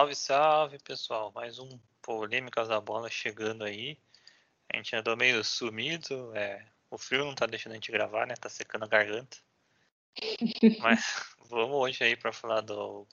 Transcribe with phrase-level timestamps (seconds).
[0.00, 1.30] Salve, salve, pessoal.
[1.34, 3.98] Mais um Polêmicas da Bola chegando aí.
[4.72, 6.34] A gente andou meio sumido.
[6.34, 6.66] É...
[6.90, 8.34] O frio não tá deixando a gente gravar, né?
[8.34, 9.36] Tá secando a garganta.
[10.80, 13.06] Mas vamos hoje aí para falar do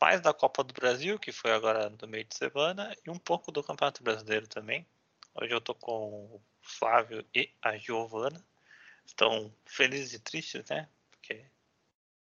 [0.00, 3.52] mais da Copa do Brasil, que foi agora no meio de semana, e um pouco
[3.52, 4.84] do Campeonato Brasileiro também.
[5.32, 8.44] Hoje eu tô com o Flávio e a Giovana.
[9.06, 10.88] Estão felizes e tristes, né?
[11.08, 11.46] Porque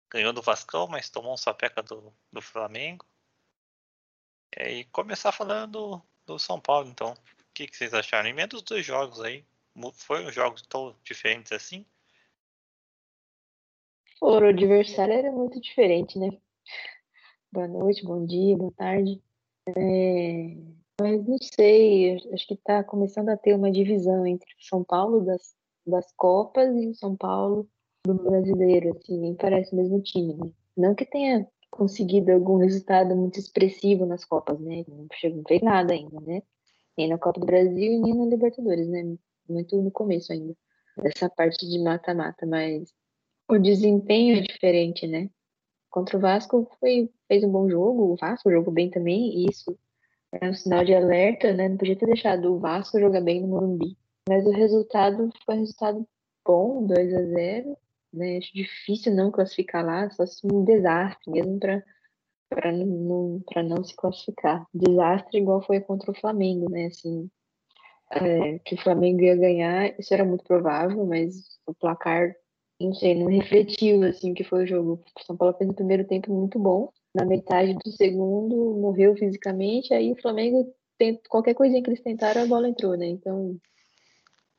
[0.09, 3.05] ganhou do Vascão, mas tomou um sapeca do, do Flamengo.
[4.59, 7.13] E começar falando do, São Paulo, então.
[7.13, 8.29] O que, que vocês acharam?
[8.29, 9.43] Em meio dos dois jogos aí,
[9.93, 11.85] foram jogos tão diferentes assim?
[14.21, 16.29] O adversário era muito diferente, né?
[17.51, 19.21] Boa noite, bom dia, boa tarde.
[19.67, 20.55] É...
[21.01, 25.25] Mas não sei, acho que está começando a ter uma divisão entre o São Paulo
[25.25, 27.67] das, das Copas e o São Paulo
[28.05, 30.51] do brasileiro, assim, nem parece o mesmo time, né?
[30.75, 34.85] Não que tenha conseguido algum resultado muito expressivo nas Copas, né?
[34.87, 36.43] Não, chegou, fez nada ainda, né?
[36.95, 39.17] Nem na Copa do Brasil e nem na Libertadores, né?
[39.49, 40.55] Muito no começo ainda,
[40.97, 42.93] dessa parte de mata-mata, mas
[43.49, 45.29] o desempenho é diferente, né?
[45.89, 49.75] Contra o Vasco foi, fez um bom jogo, o Vasco jogou bem também, e isso
[50.31, 51.69] é um sinal de alerta, né?
[51.69, 53.97] Não podia ter deixado o Vasco jogar bem no Morumbi.
[54.29, 56.07] Mas o resultado foi um resultado
[56.45, 57.77] bom, 2 a 0
[58.13, 58.37] né?
[58.37, 61.83] Acho difícil não classificar lá, só se um desastre mesmo para
[62.49, 64.65] para não, para não se classificar.
[64.73, 66.85] Desastre igual foi contra o Flamengo, né?
[66.85, 67.29] Assim,
[68.11, 71.33] é, que o Flamengo ia ganhar, isso era muito provável, mas
[71.65, 72.35] o placar,
[72.79, 75.03] não sei, não refletiu assim que foi o jogo.
[75.17, 79.93] O São Paulo fez o primeiro tempo muito bom, na metade do segundo morreu fisicamente,
[79.93, 80.71] aí o Flamengo
[81.27, 83.07] qualquer coisinha que eles tentaram, a bola entrou, né?
[83.07, 83.57] Então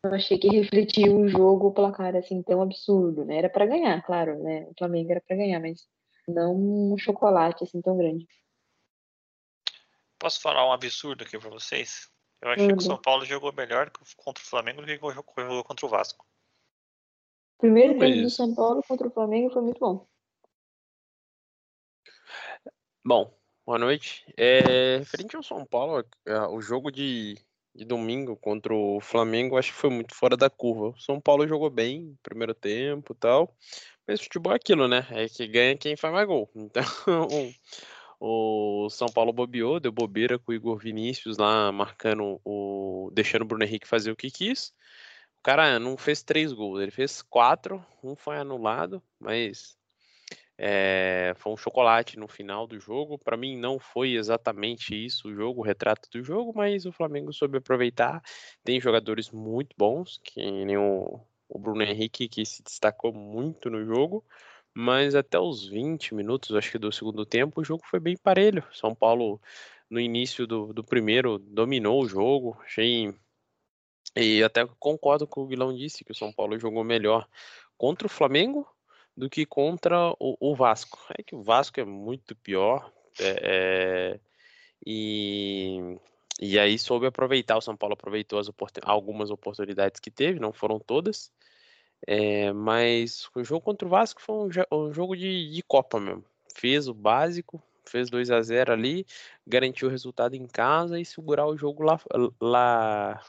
[0.04, 3.38] eu achei que refletiu o jogo, o placar assim tão absurdo, né?
[3.38, 4.66] Era para ganhar, claro, né?
[4.68, 5.86] O Flamengo era para ganhar, mas
[6.28, 8.26] não um chocolate assim tão grande.
[10.18, 12.10] Posso falar um absurdo aqui para vocês?
[12.40, 15.86] Eu achei que o São Paulo jogou melhor contra o Flamengo do que jogou contra
[15.86, 16.26] o Vasco.
[17.58, 20.06] Primeiro tempo do São Paulo contra o Flamengo foi muito bom.
[23.02, 24.24] Bom, boa noite.
[24.36, 27.38] É, referente ao São Paulo, é, o jogo de
[27.74, 30.88] de domingo contra o Flamengo, acho que foi muito fora da curva.
[30.90, 33.54] O São Paulo jogou bem primeiro tempo e tal,
[34.06, 35.06] mas futebol é aquilo, né?
[35.10, 36.50] É que ganha quem faz mais gol.
[36.56, 36.84] Então,
[38.20, 43.10] o São Paulo bobeou, deu bobeira com o Igor Vinícius lá marcando o.
[43.12, 44.72] deixando o Bruno Henrique fazer o que quis.
[45.38, 49.76] O cara não fez três gols, ele fez quatro, um foi anulado, mas
[50.56, 53.18] é, foi um chocolate no final do jogo.
[53.18, 57.32] Para mim, não foi exatamente isso o jogo, o retrato do jogo, mas o Flamengo
[57.32, 58.22] soube aproveitar.
[58.62, 63.84] Tem jogadores muito bons, que nem o, o Bruno Henrique, que se destacou muito no
[63.84, 64.24] jogo.
[64.76, 68.64] Mas até os 20 minutos, acho que do segundo tempo, o jogo foi bem parelho.
[68.72, 69.40] São Paulo,
[69.90, 72.56] no início do, do primeiro, dominou o jogo.
[72.64, 73.14] Achei.
[74.16, 77.28] E até concordo com o Guilão disse que o São Paulo jogou melhor
[77.76, 78.66] contra o Flamengo
[79.16, 80.98] do que contra o, o Vasco.
[81.16, 82.92] É que o Vasco é muito pior.
[83.20, 84.20] É, é,
[84.84, 85.98] e,
[86.40, 87.56] e aí soube aproveitar.
[87.56, 91.32] O São Paulo aproveitou oportun, algumas oportunidades que teve, não foram todas.
[92.06, 96.24] É, mas o jogo contra o Vasco foi um, um jogo de, de, Copa mesmo.
[96.54, 99.06] Fez o básico, fez 2 a 0 ali,
[99.46, 101.98] garantiu o resultado em casa e segurar o jogo lá,
[102.40, 103.24] lá,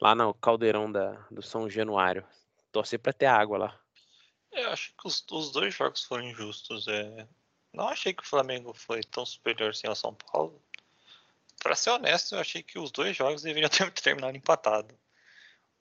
[0.00, 2.24] lá no caldeirão da, do São Januário.
[2.72, 3.80] Torcer para ter água lá.
[4.52, 6.88] Eu acho que os, os dois jogos foram injustos.
[6.88, 7.26] É...
[7.72, 10.60] Não achei que o Flamengo foi tão superior assim ao São Paulo.
[11.62, 14.94] Para ser honesto, eu achei que os dois jogos deveriam ter terminado empatado.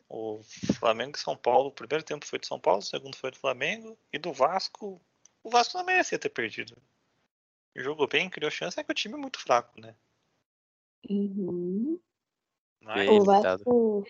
[0.07, 0.41] O
[0.79, 3.37] Flamengo e São Paulo, o primeiro tempo foi de São Paulo, o segundo foi do
[3.37, 3.97] Flamengo.
[4.11, 5.01] E do Vasco,
[5.43, 6.75] o Vasco não merecia ter perdido.
[7.75, 9.95] Jogou bem, criou chance, é que o time é muito fraco, né?
[11.09, 11.99] Uhum.
[12.81, 13.09] Mas...
[13.09, 14.03] O Vasco,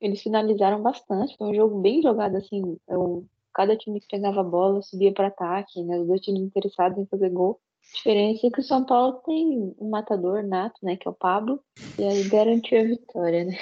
[0.00, 2.78] eles finalizaram bastante, foi um jogo bem jogado, assim.
[2.88, 3.28] Eu
[3.60, 5.98] cada time que pegava a bola subia para ataque, né?
[5.98, 7.60] Os dois times interessados em fazer gol.
[7.92, 10.96] A diferença é que o São Paulo tem um matador nato, né?
[10.96, 11.62] Que é o Pablo,
[11.98, 13.58] e aí garantiu a vitória, né?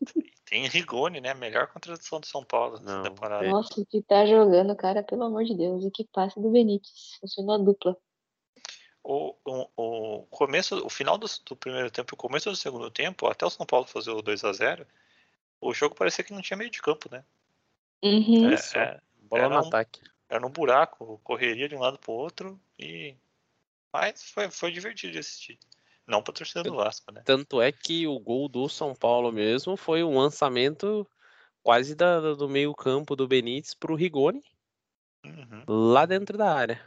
[0.48, 1.34] Tem Rigoni, né?
[1.34, 3.48] Melhor contradição do São Paulo nessa temporada.
[3.48, 5.84] Nossa, o que tá jogando, cara, pelo amor de Deus.
[5.84, 7.18] O que passa do Benítez.
[7.20, 7.96] Funcionou a dupla.
[9.02, 12.88] O, o, o começo, o final do, do, primeiro tempo e o começo do segundo
[12.92, 14.86] tempo, até o São Paulo fazer o 2 a 0
[15.60, 17.24] o jogo parecia que não tinha meio de campo, né?
[18.04, 18.50] Uhum.
[18.50, 20.00] É, é, Bola era no um, ataque.
[20.28, 23.14] Era no buraco, correria de um lado pro outro e.
[23.92, 25.58] Mas foi, foi divertido de assistir.
[26.06, 27.22] Não pra torcida do Vasco, né?
[27.24, 31.06] Tanto é que o gol do São Paulo mesmo foi um lançamento
[31.62, 34.42] quase da, do meio campo do Benítez pro Rigoni.
[35.24, 35.64] Uhum.
[35.66, 36.80] Lá dentro da área.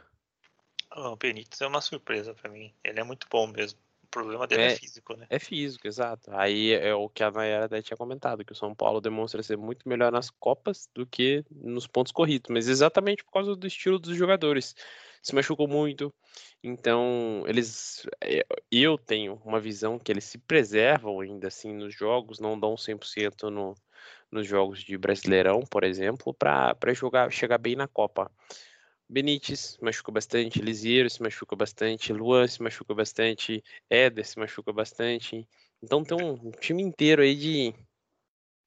[0.96, 2.72] O Benítez é uma surpresa para mim.
[2.82, 3.78] Ele é muito bom mesmo.
[4.10, 5.26] Problema dele é, é, físico, né?
[5.30, 6.30] É físico, exato.
[6.32, 9.56] Aí é o que a Nayara até tinha comentado, que o São Paulo demonstra ser
[9.56, 13.98] muito melhor nas Copas do que nos pontos corridos, mas exatamente por causa do estilo
[13.98, 14.74] dos jogadores.
[15.22, 16.12] Se machucou muito,
[16.62, 18.06] então eles.
[18.20, 22.74] É, eu tenho uma visão que eles se preservam ainda assim nos jogos, não dão
[22.74, 23.74] 100% no,
[24.30, 28.30] nos jogos de Brasileirão, por exemplo, para jogar chegar bem na Copa.
[29.10, 35.48] Benítez machucou bastante, Lisieiro se machucou bastante, Luan se machucou bastante, Éder se machucou bastante.
[35.82, 37.74] Então tem um time inteiro aí de,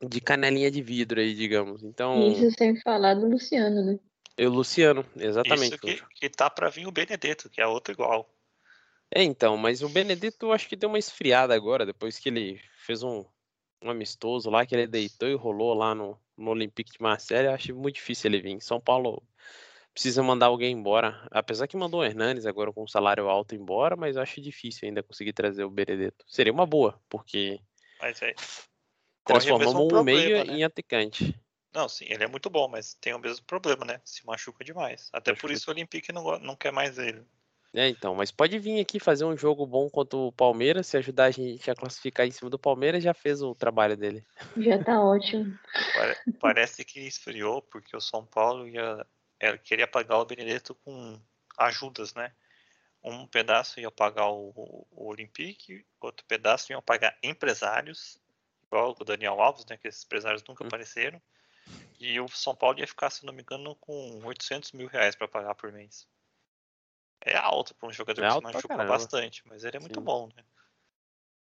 [0.06, 1.82] de canelinha de vidro aí, digamos.
[1.82, 3.98] Então, Isso sem falar do Luciano, né?
[4.38, 5.76] Eu, Luciano, exatamente.
[5.76, 8.30] Isso que, que tá para vir o Benedetto, que é outro igual.
[9.16, 13.02] É, então, mas o Benedetto acho que deu uma esfriada agora, depois que ele fez
[13.02, 13.24] um,
[13.82, 17.48] um amistoso lá, que ele deitou e rolou lá no, no Olympique de Marseille.
[17.48, 18.60] Acho muito difícil ele vir.
[18.60, 19.24] São Paulo
[19.94, 21.26] precisa mandar alguém embora.
[21.32, 25.04] Apesar que mandou o Hernanes agora com um salário alto embora, mas acho difícil ainda
[25.04, 26.26] conseguir trazer o Benedetto.
[26.28, 27.60] Seria uma boa, porque
[28.02, 28.34] mas é,
[29.24, 30.54] transformamos o, meio né?
[30.54, 31.40] em atacante.
[31.74, 34.02] Não, sim, ele é muito bom, mas tem o mesmo problema, né?
[34.04, 35.10] Se machuca demais.
[35.14, 35.48] Até machuca.
[35.48, 37.26] por isso o Olympique não, não quer mais ele.
[37.76, 41.26] É, então, mas pode vir aqui fazer um jogo bom contra o Palmeiras, se ajudar
[41.26, 44.24] a gente a classificar em cima do Palmeiras, já fez o trabalho dele.
[44.58, 45.58] Já tá ótimo.
[46.40, 49.04] Parece que esfriou, porque o São Paulo ia
[49.44, 51.20] ela queria pagar o Benedetto com
[51.58, 52.34] ajudas, né?
[53.04, 58.18] Um pedaço ia pagar o, o Olympique, outro pedaço ia pagar empresários,
[58.66, 59.76] igual o Daniel Alves, né?
[59.76, 60.68] Que esses empresários nunca hum.
[60.68, 61.22] apareceram.
[62.00, 65.28] E o São Paulo ia ficar, se não me engano, com 800 mil reais para
[65.28, 66.08] pagar por mês.
[67.20, 70.06] É alto para um jogador é que se machuca bastante, mas ele é muito Sim.
[70.06, 70.44] bom, né?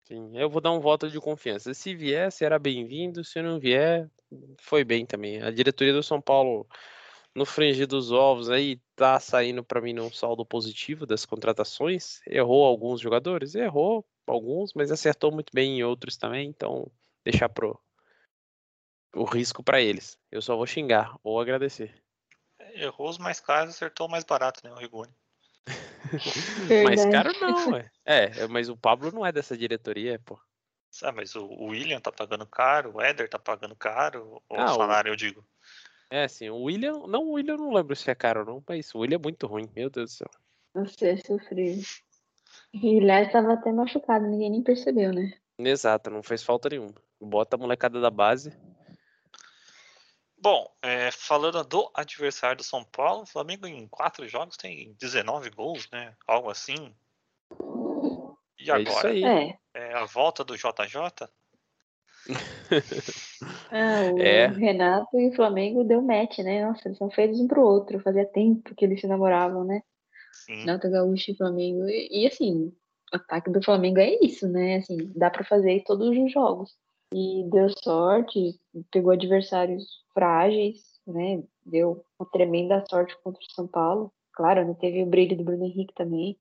[0.05, 1.75] Sim, eu vou dar um voto de confiança.
[1.75, 3.25] Se vier, será bem-vindo.
[3.25, 4.09] Se não vier,
[4.59, 5.43] foi bem também.
[5.43, 6.67] A diretoria do São Paulo
[7.35, 12.21] no frigir dos ovos aí tá saindo para mim num saldo positivo das contratações.
[12.27, 16.91] Errou alguns jogadores, errou alguns, mas acertou muito bem em outros também, então
[17.25, 17.79] deixar pro
[19.15, 20.19] o risco para eles.
[20.31, 21.95] Eu só vou xingar ou agradecer.
[22.75, 25.13] Errou os mais caros, acertou o mais barato, né, o Rigoni.
[26.85, 27.91] mais caro não, ué.
[28.05, 30.41] É, mas o Pablo não é dessa diretoria, pô.
[31.03, 35.11] Ah, mas o William tá pagando caro, o Éder tá pagando caro, o ah, salário,
[35.11, 35.13] o...
[35.13, 35.47] eu digo.
[36.11, 37.07] É, assim, o William.
[37.07, 39.47] Não, o William não lembro se é caro ou não, mas o William é muito
[39.47, 40.31] ruim, meu Deus do céu.
[40.75, 41.79] Você sofreu.
[42.75, 45.33] E o Léo estava até machucado, ninguém nem percebeu, né?
[45.59, 46.95] Exato, não fez falta nenhuma.
[47.21, 48.53] Bota a molecada da base.
[50.39, 55.51] Bom, é, falando do adversário do São Paulo, o Flamengo em quatro jogos tem 19
[55.51, 56.15] gols, né?
[56.27, 56.95] Algo assim.
[58.59, 58.81] E agora?
[58.81, 59.25] É isso aí.
[59.25, 59.59] É.
[59.75, 61.29] é a volta do JJ?
[63.73, 64.49] Ah, o é.
[64.49, 66.67] Renato e o Flamengo deu match, né?
[66.67, 68.01] Nossa, eles são feitos um pro outro.
[68.01, 69.83] Fazia tempo que eles se namoravam, né?
[70.33, 70.61] Sim.
[70.61, 71.89] Renato Gaúcho e Flamengo.
[71.89, 72.73] E, e, assim,
[73.13, 74.77] o ataque do Flamengo é isso, né?
[74.77, 76.77] Assim, dá para fazer todos os jogos.
[77.15, 81.43] E deu sorte, pegou adversários frágeis, né?
[81.65, 84.13] Deu uma tremenda sorte contra o São Paulo.
[84.35, 86.37] Claro, não teve o brilho do Bruno Henrique também,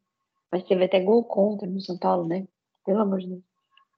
[0.51, 2.47] mas teve até gol contra no São Paulo, né?
[2.85, 3.43] Pelo amor de Deus.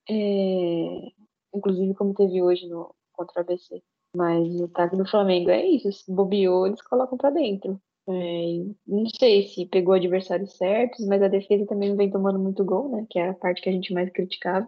[0.10, 1.22] É
[1.54, 3.82] inclusive como teve hoje no contra o ABC.
[4.16, 7.80] Mas o ataque do Flamengo é isso, se bobeou, eles colocam para dentro.
[8.08, 12.66] É, não sei se pegou adversários certos, mas a defesa também não vem tomando muito
[12.66, 13.06] gol, né?
[13.10, 14.68] Que é a parte que a gente mais criticava.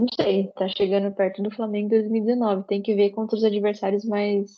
[0.00, 2.66] Não sei, tá chegando perto do Flamengo em 2019.
[2.66, 4.50] Tem que ver contra os adversários mais,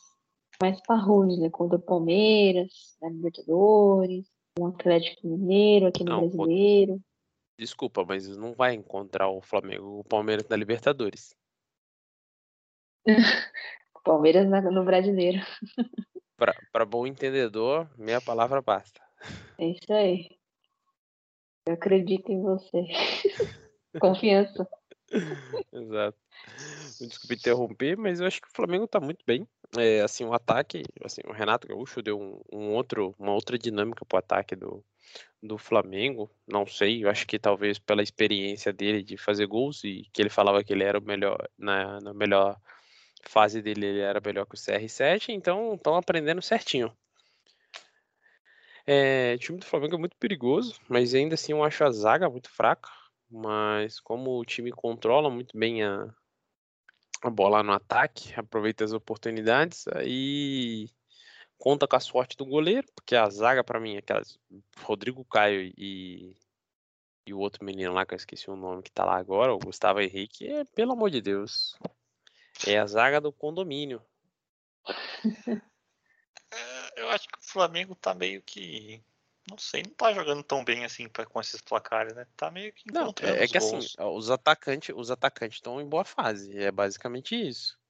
[0.60, 1.50] mais parrudos, né?
[1.50, 2.70] Contra o Palmeiras,
[3.00, 4.26] na Libertadores,
[4.58, 7.00] o Atlético Mineiro aqui no não, Brasileiro.
[7.62, 11.32] Desculpa, mas não vai encontrar o Flamengo, o Palmeiras na Libertadores.
[14.04, 15.38] Palmeiras no brasileiro.
[16.72, 19.00] Para bom entendedor, minha palavra basta.
[19.58, 20.28] É isso aí.
[21.64, 22.82] Eu acredito em você.
[24.00, 24.68] Confiança.
[25.72, 26.18] Exato.
[26.98, 29.46] Desculpe interromper, mas eu acho que o Flamengo está muito bem.
[29.78, 34.04] É, assim, o ataque, assim, o Renato Gaúcho deu um, um outro, uma outra dinâmica
[34.04, 34.84] para o ataque do,
[35.42, 40.08] do Flamengo, não sei, eu acho que talvez pela experiência dele de fazer gols e
[40.12, 42.56] que ele falava que ele era o melhor na, na melhor
[43.24, 46.96] fase dele, ele era melhor que o CR7, então estão aprendendo certinho.
[48.86, 52.28] É, o time do Flamengo é muito perigoso, mas ainda assim eu acho a zaga
[52.28, 52.88] muito fraca.
[53.30, 56.14] Mas como o time controla muito bem a,
[57.22, 60.90] a bola no ataque, aproveita as oportunidades, aí
[61.62, 64.36] conta com a sorte do goleiro, porque a zaga para mim, aquelas
[64.78, 66.36] Rodrigo Caio e,
[67.24, 69.60] e o outro menino lá que eu esqueci o nome que tá lá agora, o
[69.60, 71.78] Gustavo Henrique, é, pelo amor de Deus.
[72.66, 74.02] É a zaga do condomínio.
[76.54, 79.02] É, eu acho que o Flamengo tá meio que
[79.50, 82.26] não sei, não tá jogando tão bem assim pra, com esses placares, né?
[82.36, 83.96] Tá meio que Não, encontrando é, é que assim, gols.
[83.98, 86.58] os atacantes, os atacantes estão em boa fase.
[86.58, 87.80] É basicamente isso.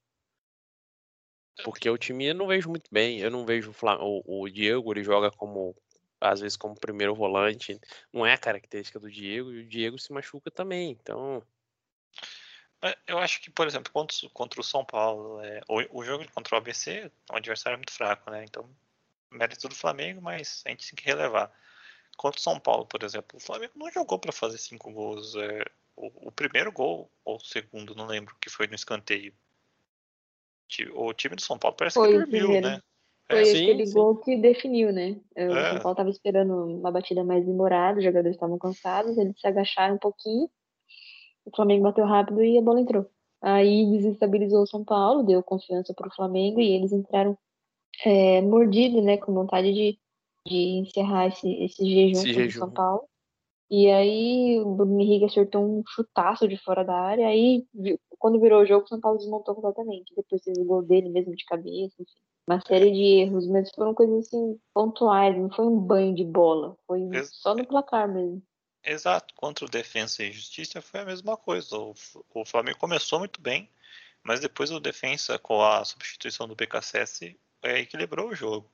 [1.63, 3.19] Porque o time eu não vejo muito bem.
[3.19, 5.75] Eu não vejo o, o, Diego, ele joga como,
[6.19, 7.79] às vezes, como primeiro volante.
[8.11, 10.91] Não é a característica do Diego, e o Diego se machuca também.
[10.91, 11.43] Então,
[12.81, 16.55] Mas Eu acho que, por exemplo, contra o São Paulo, é, o, o jogo contra
[16.55, 18.43] o ABC, o adversário é muito fraco, né?
[18.43, 18.69] Então,
[19.29, 21.51] mérito do Flamengo, mas a gente tem que relevar.
[22.17, 25.35] Contra o São Paulo, por exemplo, o Flamengo não jogou para fazer cinco gols.
[25.35, 29.33] é, o, o primeiro gol, ou o segundo, não lembro, que foi no escanteio.
[30.95, 32.67] O time do São Paulo parece Foi que o dormiu, primeiro.
[32.67, 32.79] né?
[33.29, 33.93] Foi É, sim, aquele sim.
[33.93, 35.19] gol que definiu, né?
[35.35, 35.69] O É.
[35.71, 39.95] São Paulo tava esperando uma batida mais demorada, os jogadores estavam cansados, eles se agacharam
[39.95, 40.49] um pouquinho,
[41.45, 43.09] o Flamengo bateu rápido e a bola entrou.
[43.41, 47.37] Aí desestabilizou o São Paulo, deu confiança pro Flamengo e eles entraram
[48.05, 49.17] é, mordidos, né?
[49.17, 49.99] Com vontade de,
[50.47, 52.59] de encerrar esse, esse jejum Esse o jejum.
[52.59, 53.03] São Paulo.
[53.69, 57.65] E aí o Bruno Henrique acertou um chutaço de fora da área, aí
[58.19, 60.13] quando virou o jogo, o São Paulo desmontou completamente.
[60.15, 62.13] Depois teve o gol dele mesmo de cabeça, enfim.
[62.47, 66.75] Uma série de erros, mas foram coisas assim pontuais, não foi um banho de bola,
[66.85, 68.43] foi Ex- só no placar mesmo.
[68.83, 71.77] Exato, contra o Defensa e Justiça foi a mesma coisa.
[71.77, 71.93] O,
[72.33, 73.69] o Flamengo começou muito bem,
[74.21, 78.69] mas depois o Defensa, com a substituição do BKSS, é, equilibrou o jogo.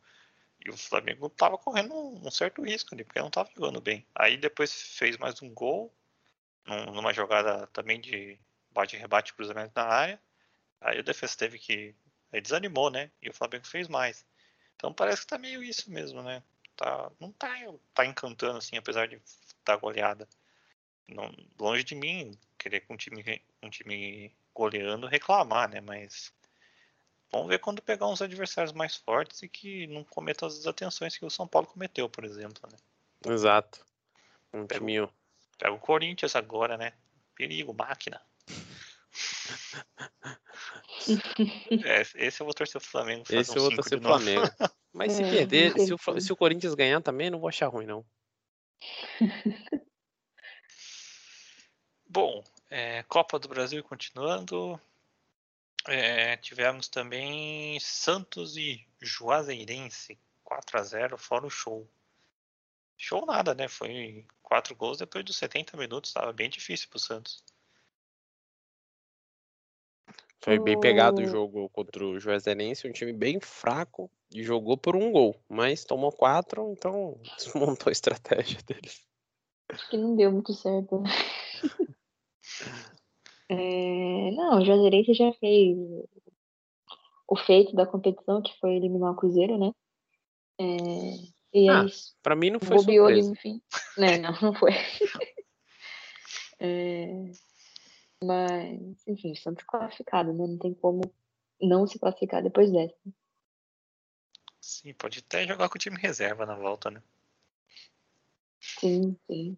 [0.65, 4.05] E o Flamengo estava correndo um, certo risco ali, porque não estava jogando bem.
[4.15, 5.93] Aí depois fez mais um gol,
[6.65, 8.39] num- numa jogada também de
[8.71, 10.21] bate-rebate, cruzamento na área.
[10.81, 11.95] Aí o Defensa teve que.
[12.33, 13.11] Aí desanimou, né?
[13.21, 14.25] E o Flamengo fez mais.
[14.75, 16.43] Então parece que tá meio isso mesmo, né?
[16.77, 17.49] Tá, não tá,
[17.93, 20.27] tá encantando assim, apesar de estar goleada.
[21.07, 25.81] Não, longe de mim querer com um time, um time goleando reclamar, né?
[25.81, 26.33] Mas
[27.31, 31.25] vamos ver quando pegar uns adversários mais fortes e que não cometam as desatenções que
[31.25, 32.61] o São Paulo cometeu, por exemplo.
[32.71, 32.77] Né?
[33.33, 33.85] exato.
[34.53, 35.13] Um Pega o- timinho.
[35.57, 36.93] Pega o Corinthians agora, né?
[37.35, 38.21] Perigo, máquina.
[41.85, 43.25] É, esse eu vou torcer pro Flamengo.
[43.25, 44.19] fazer Esse um eu vou torcer novo.
[44.19, 44.53] Flamengo.
[44.93, 47.85] Mas se É, perder, se o, se o Corinthians ganhar também, não vou achar ruim,
[47.85, 48.05] não.
[52.07, 54.79] Bom, é, Copa do Brasil continuando.
[55.87, 61.89] É, tivemos também Santos e Juazeirense 4 a 0 fora o show.
[62.97, 63.67] Show nada, né?
[63.67, 67.43] Foi quatro gols depois dos 70 minutos, estava bem difícil pro Santos.
[70.41, 74.77] Foi bem pegado o O- jogo contra o Juazeirense, um time bem fraco e jogou
[74.77, 79.05] por um gol, mas tomou quatro, então desmontou a estratégia deles.
[79.69, 81.03] Acho que não deu muito certo.
[83.49, 85.75] É, não, o Juazeirense já fez
[87.27, 89.71] o feito da competição, que foi eliminar o Cruzeiro, né?
[90.59, 90.65] É,
[91.53, 93.29] e Ah, eles Pra mim não foi bobeou surpresa.
[93.29, 93.61] no fim.
[93.97, 94.71] Né, não, não foi.
[96.61, 97.07] É,
[98.21, 100.45] mas, enfim, Santos classificado, né?
[100.45, 100.99] Não tem como
[101.61, 102.97] não se classificar depois dessa.
[104.59, 107.01] Sim, pode até jogar com o time reserva na volta, né?
[108.59, 109.57] Sim, sim.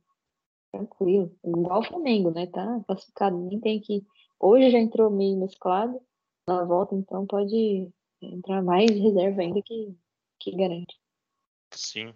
[0.71, 1.35] Tranquilo.
[1.43, 2.47] Igual o Flamengo, né?
[2.47, 3.37] Tá classificado.
[3.37, 4.05] Nem tem que.
[4.39, 6.01] Hoje já entrou meio mesclado.
[6.47, 9.95] Na volta, então, pode entrar mais reserva ainda que,
[10.39, 10.99] que garante.
[11.71, 12.13] Sim.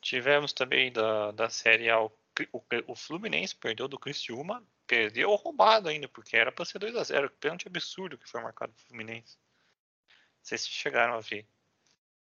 [0.00, 2.12] Tivemos também da, da Série A o,
[2.52, 7.02] o, o Fluminense perdeu do Criciúma, perdeu roubado ainda, porque era para ser 2 a
[7.02, 9.36] 0 Que pênalti absurdo que foi marcado pro Fluminense.
[10.08, 11.46] Não sei se chegaram a ver.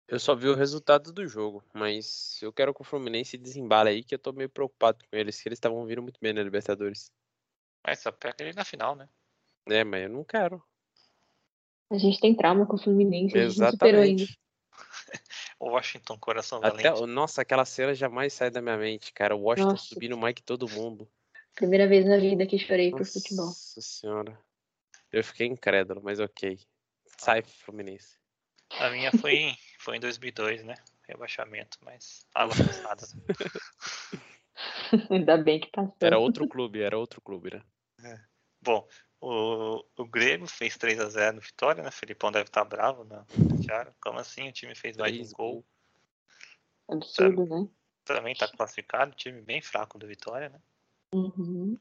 [0.08, 4.04] Eu só vi o resultado do jogo, mas eu quero que o Fluminense desembale aí,
[4.04, 7.10] que eu tô meio preocupado com eles, que eles estavam vindo muito bem na Libertadores.
[7.84, 9.08] Mas só pega ele na final, né?
[9.68, 10.62] É, mas eu não quero.
[11.90, 14.22] A gente tem trauma com o Fluminense, a gente não superou ainda.
[14.22, 14.40] Exatamente.
[15.58, 17.06] O Washington Coração Até, Valente.
[17.06, 19.34] nossa, aquela cena jamais sai da minha mente, cara.
[19.34, 19.86] O Washington Nossa.
[19.86, 21.08] subindo o Mike todo mundo.
[21.54, 23.46] Primeira vez na vida que chorei por futebol.
[23.46, 24.38] Nossa senhora.
[25.10, 26.58] Eu fiquei incrédulo, mas ok.
[27.16, 28.18] Sai, Fluminense.
[28.78, 30.74] A minha foi em, foi em 2002, né?
[31.06, 33.06] Rebaixamento, mas água passada.
[35.08, 35.94] Ainda bem que passou.
[36.00, 37.62] Era outro clube, era outro clube,
[38.00, 38.26] né?
[38.60, 38.84] Bom,
[39.20, 41.92] o, o Grêmio fez 3 a 0 no Vitória, né?
[41.92, 43.24] Felipão deve estar bravo, né?
[43.64, 44.48] Thiago, Como assim?
[44.48, 45.64] O time fez mais um gol.
[46.88, 47.68] Absurdo, né?
[48.04, 50.60] Também tá classificado, time bem fraco do Vitória, né?
[51.14, 51.78] Uhum.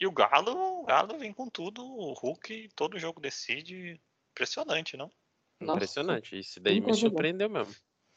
[0.00, 4.00] E o Galo, o Galo vem com tudo, o Hulk todo jogo decide.
[4.32, 5.08] Impressionante, não?
[5.64, 5.78] Nossa.
[5.78, 6.38] Impressionante.
[6.38, 7.74] Isso daí me surpreendeu mesmo.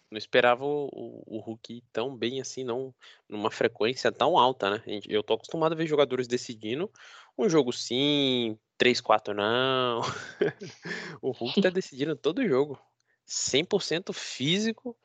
[0.10, 2.96] Não esperava o, o, o Hulk ir tão bem assim, não,
[3.28, 4.84] numa frequência tão alta, né?
[5.06, 6.90] Eu tô acostumado a ver jogadores decidindo
[7.38, 10.02] um jogo sim, 3-4 não.
[11.22, 12.80] o Hulk tá decidindo todo jogo.
[13.26, 14.98] 100% físico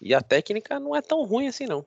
[0.00, 1.86] E a técnica não é tão ruim assim, não.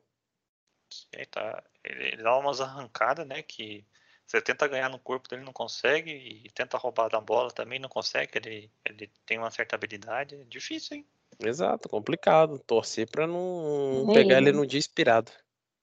[1.12, 3.44] Ele, tá, ele, ele dá umas arrancadas, né?
[3.44, 3.86] Que
[4.26, 6.12] você tenta ganhar no corpo dele, não consegue.
[6.12, 8.32] E tenta roubar da bola também, não consegue.
[8.36, 10.36] Ele, ele tem uma certa habilidade.
[10.36, 11.06] É difícil, hein?
[11.40, 12.60] Exato, complicado.
[12.60, 15.32] Torcer pra não pegar ele no dia inspirado.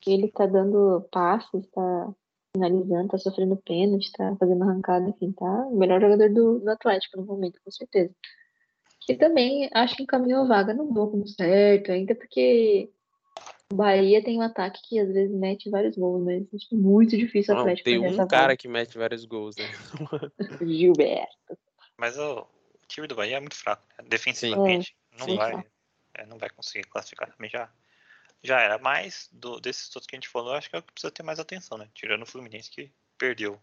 [0.07, 2.13] Ele tá dando passes, tá
[2.55, 7.19] finalizando, tá sofrendo pênalti, tá fazendo arrancada, enfim, tá o melhor jogador do, do Atlético
[7.19, 8.13] no momento, com certeza.
[9.01, 12.91] Que também acho que encaminhou a vaga, não vou como certo ainda, porque
[13.73, 17.55] o Bahia tem um ataque que às vezes mete vários gols, mas acho muito difícil
[17.55, 18.57] o Não, Atlético tem fazer um essa cara vaga.
[18.59, 19.65] que mete vários gols, né?
[20.61, 21.59] Gilberto.
[21.97, 22.47] Mas o
[22.87, 23.83] time do Bahia é muito fraco.
[23.99, 24.05] Né?
[24.09, 25.37] Defensivamente, não, Sim.
[25.37, 25.65] vai,
[26.15, 27.73] é, não vai conseguir classificar também já.
[28.43, 28.77] Já era.
[28.77, 31.23] Mas do, desses todos que a gente falou, acho que é o que precisa ter
[31.23, 31.89] mais atenção, né?
[31.95, 33.59] Tirando o Fluminense que perdeu.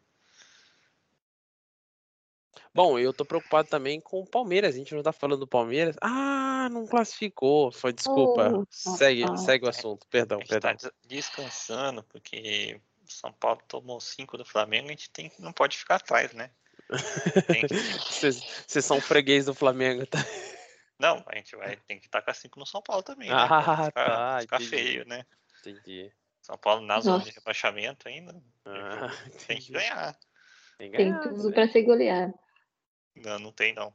[2.80, 4.74] Bom, eu tô preocupado também com o Palmeiras.
[4.74, 5.98] A gente não tá falando do Palmeiras.
[6.02, 7.74] Ah, não classificou.
[7.74, 8.54] Foi desculpa.
[8.56, 9.42] Oh, segue, rapaz.
[9.42, 10.08] segue o assunto.
[10.08, 10.92] Perdão, A gente tá perdão.
[11.06, 15.76] des- descansando, porque o São Paulo tomou 5 do Flamengo, a gente tem, não pode
[15.76, 16.52] ficar atrás, né?
[18.10, 20.20] Vocês são freguês do Flamengo, tá?
[20.98, 23.36] não, a gente vai, tem que estar com a 5 no São Paulo também, né?
[23.36, 24.70] Ah, ficar, tá, ficar entendi.
[24.70, 25.26] feio, né?
[25.60, 26.10] Entendi.
[26.42, 28.42] São Paulo na zona de rebaixamento ainda.
[28.64, 29.10] Ah,
[29.46, 30.18] Tem que ganhar.
[30.78, 31.54] Tem que Tem ganhar, tudo né?
[31.54, 32.34] pra ser goleado.
[33.20, 33.94] Não, não tem não.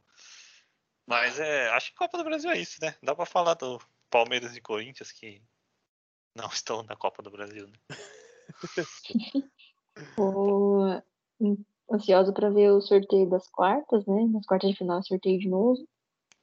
[1.07, 2.95] Mas é, acho que Copa do Brasil é isso, né?
[3.01, 3.79] Dá pra falar do
[4.09, 5.41] Palmeiras e Corinthians que
[6.35, 7.77] não estão na Copa do Brasil, né?
[10.15, 11.01] Tô
[11.91, 14.25] ansiosa pra ver o sorteio das quartas, né?
[14.27, 15.87] Nas quartas de final, sorteio de novo.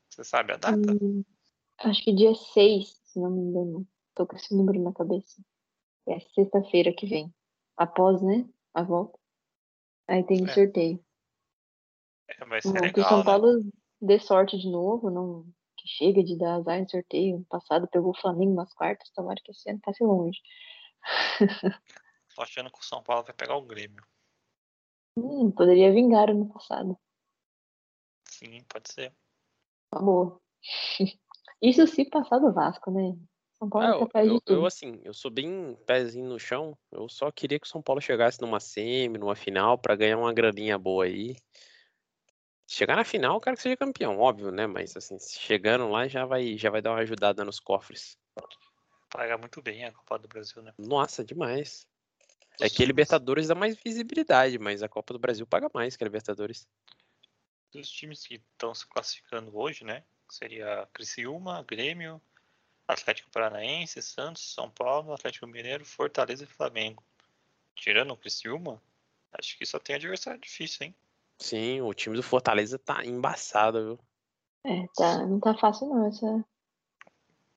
[0.08, 0.76] Você sabe a data?
[0.76, 1.24] Hum,
[1.78, 3.86] acho que dia 6, se não me engano.
[4.14, 5.42] Tô com esse número na cabeça.
[6.06, 7.32] É sexta-feira que vem.
[7.76, 8.46] Após, né?
[8.74, 9.18] A volta.
[10.06, 10.52] Aí tem o É.
[10.52, 11.02] sorteio.
[12.38, 13.24] É, vai ser Não, que o legal, São né?
[13.24, 13.60] Paulo
[14.00, 15.44] dê sorte de novo, não
[15.76, 17.36] que chega de dar azar em sorteio.
[17.36, 20.40] Ano passado pegou o Flamengo nas quartas, tomara que esse ano passe longe.
[22.34, 24.02] Tô achando que o São Paulo vai pegar o Grêmio.
[25.16, 26.96] Hum, poderia vingar ano passado.
[28.28, 29.12] Sim, pode ser.
[29.92, 30.40] Uma boa.
[31.60, 33.14] Isso se passar do Vasco, né?
[33.58, 34.60] São Paulo Ah, é eu, capaz de eu, tudo.
[34.60, 36.76] eu, assim, eu sou bem pezinho no chão.
[36.90, 40.32] Eu só queria que o São Paulo chegasse numa semi, numa final, pra ganhar uma
[40.32, 41.36] graninha boa aí.
[42.72, 44.66] Chegar na final, eu quero que seja campeão, óbvio, né?
[44.66, 48.16] Mas assim, chegando lá já vai, já vai dar uma ajudada nos cofres.
[49.10, 50.72] Paga muito bem a Copa do Brasil, né?
[50.78, 51.86] Nossa, demais.
[52.58, 56.02] É que a Libertadores dá mais visibilidade, mas a Copa do Brasil paga mais que
[56.02, 56.66] a Libertadores.
[57.70, 60.02] Dos times que estão se classificando hoje, né?
[60.30, 62.22] Seria Criciúma, Grêmio,
[62.88, 67.04] Atlético Paranaense, Santos, São Paulo, Atlético Mineiro, Fortaleza e Flamengo.
[67.76, 68.82] Tirando o Criciúma,
[69.30, 70.94] acho que só tem adversário difícil, hein?
[71.42, 73.98] Sim, o time do Fortaleza tá embaçado, viu?
[74.64, 76.06] É, tá, não tá fácil não.
[76.06, 76.44] Essa...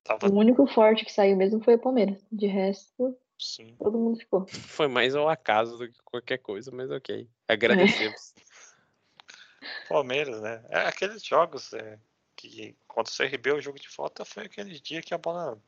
[0.03, 2.25] Tava O único forte que saiu mesmo foi o Palmeiras.
[2.31, 3.75] De resto, sim.
[3.77, 4.47] todo mundo ficou.
[4.49, 7.29] Foi mais ao acaso do que qualquer coisa, mas ok.
[7.47, 8.33] Agradecemos.
[9.87, 10.65] Palmeiras, né?
[10.69, 11.99] É aqueles jogos é,
[12.35, 15.61] que quando o CRB o jogo de volta foi aquele dia que a bola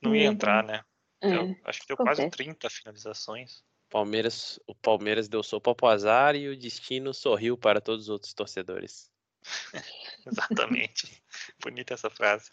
[0.00, 0.82] não ia Não entrar, né?
[1.20, 2.44] É, Deu- acho que deu quase acontece.
[2.44, 3.62] 30 finalizações.
[3.90, 8.34] Palmeiras, o Palmeiras deu sopa pro azar e o destino sorriu para todos os outros
[8.34, 9.10] torcedores.
[10.26, 11.22] Exatamente.
[11.60, 12.50] Bonita essa frase.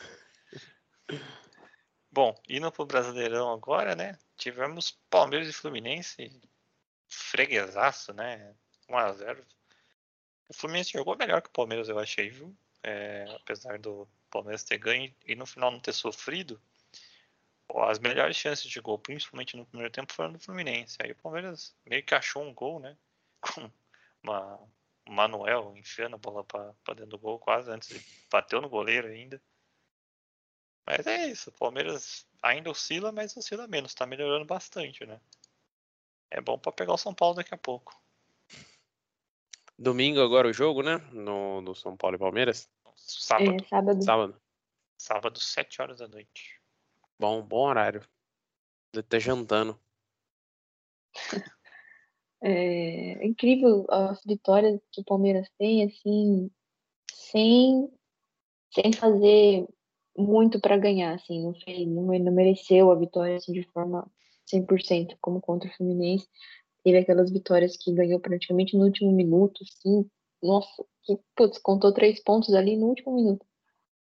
[2.11, 4.17] Bom, indo pro Brasileirão agora, né?
[4.37, 6.31] Tivemos Palmeiras e Fluminense.
[7.07, 8.55] Freguesaço, né?
[8.89, 9.43] 1x0.
[10.47, 12.55] O Fluminense jogou melhor que o Palmeiras, eu achei, viu?
[12.81, 16.61] É, apesar do Palmeiras ter ganho e no final não ter sofrido.
[17.75, 20.97] Pô, As melhores chances de gol, principalmente no primeiro tempo, foram do Fluminense.
[21.01, 22.97] Aí o Palmeiras meio que achou um gol, né?
[23.41, 23.69] Com
[24.23, 24.55] uma,
[25.05, 28.69] o Manuel enfiando a bola pra, pra dentro do gol, quase antes de bateu no
[28.69, 29.41] goleiro ainda.
[30.87, 35.19] Mas é isso, o Palmeiras ainda oscila, mas oscila menos, tá melhorando bastante, né?
[36.31, 37.99] É bom pra pegar o São Paulo daqui a pouco.
[39.77, 40.97] Domingo agora o jogo, né?
[41.11, 42.69] No, no São Paulo e Palmeiras.
[42.95, 44.03] Sábado, É, sábado.
[44.03, 44.41] Sábado.
[44.97, 46.64] sábado, 7 horas da noite.
[47.19, 48.01] Bom, bom horário.
[48.93, 49.79] Deve estar jantando.
[52.47, 56.51] É incrível as vitórias que o Palmeiras tem, assim,
[57.11, 57.89] sem,
[58.71, 59.67] sem fazer
[60.15, 64.07] muito para ganhar, assim, não, fez, não, não mereceu a vitória assim, de forma
[64.45, 66.27] 100%, como contra o Fluminense.
[66.83, 70.07] Teve aquelas vitórias que ganhou praticamente no último minuto, assim,
[70.43, 73.45] nossa, que, putz, contou três pontos ali no último minuto.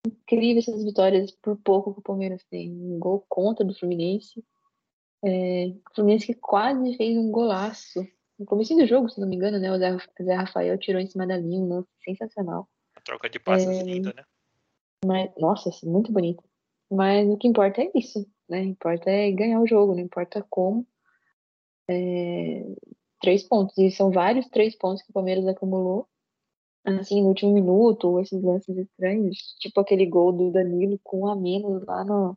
[0.07, 2.71] Incrível essas vitórias por pouco que o Palmeiras tem.
[2.71, 4.45] Um gol contra do Fluminense.
[5.23, 8.07] É, o Fluminense que quase fez um golaço
[8.39, 9.71] no começo do jogo, se não me engano, né?
[9.71, 12.67] O Zé, Zé Rafael tirou em cima da linha, um lance sensacional.
[12.97, 13.83] A troca de passes É.
[13.83, 14.25] linda, né?
[15.05, 16.43] Mas, nossa, assim, muito bonito.
[16.91, 18.63] Mas o que importa é isso, né?
[18.63, 20.87] Importa é ganhar o jogo, não importa como.
[21.89, 22.65] É,
[23.21, 26.09] três pontos, e são vários três pontos que o Palmeiras acumulou,
[26.85, 31.37] assim, no último minuto, ou esses lances estranhos, tipo aquele gol do Danilo com a
[31.37, 32.37] menos lá no,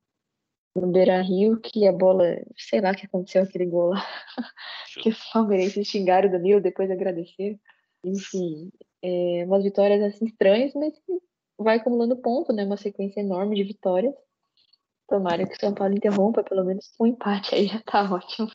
[0.75, 2.25] no Beira Rio, que a bola,
[2.58, 4.06] sei lá o que aconteceu aquele gol lá,
[5.01, 7.60] que os palmeirenses xingaram o Danilo, depois agradeceram.
[8.06, 10.93] Enfim, é, umas vitórias assim estranhas, mas
[11.58, 12.65] vai acumulando ponto, né?
[12.65, 14.13] Uma sequência enorme de vitórias.
[15.08, 18.49] Tomara que o São Paulo interrompa pelo menos um empate aí já tá ótimo.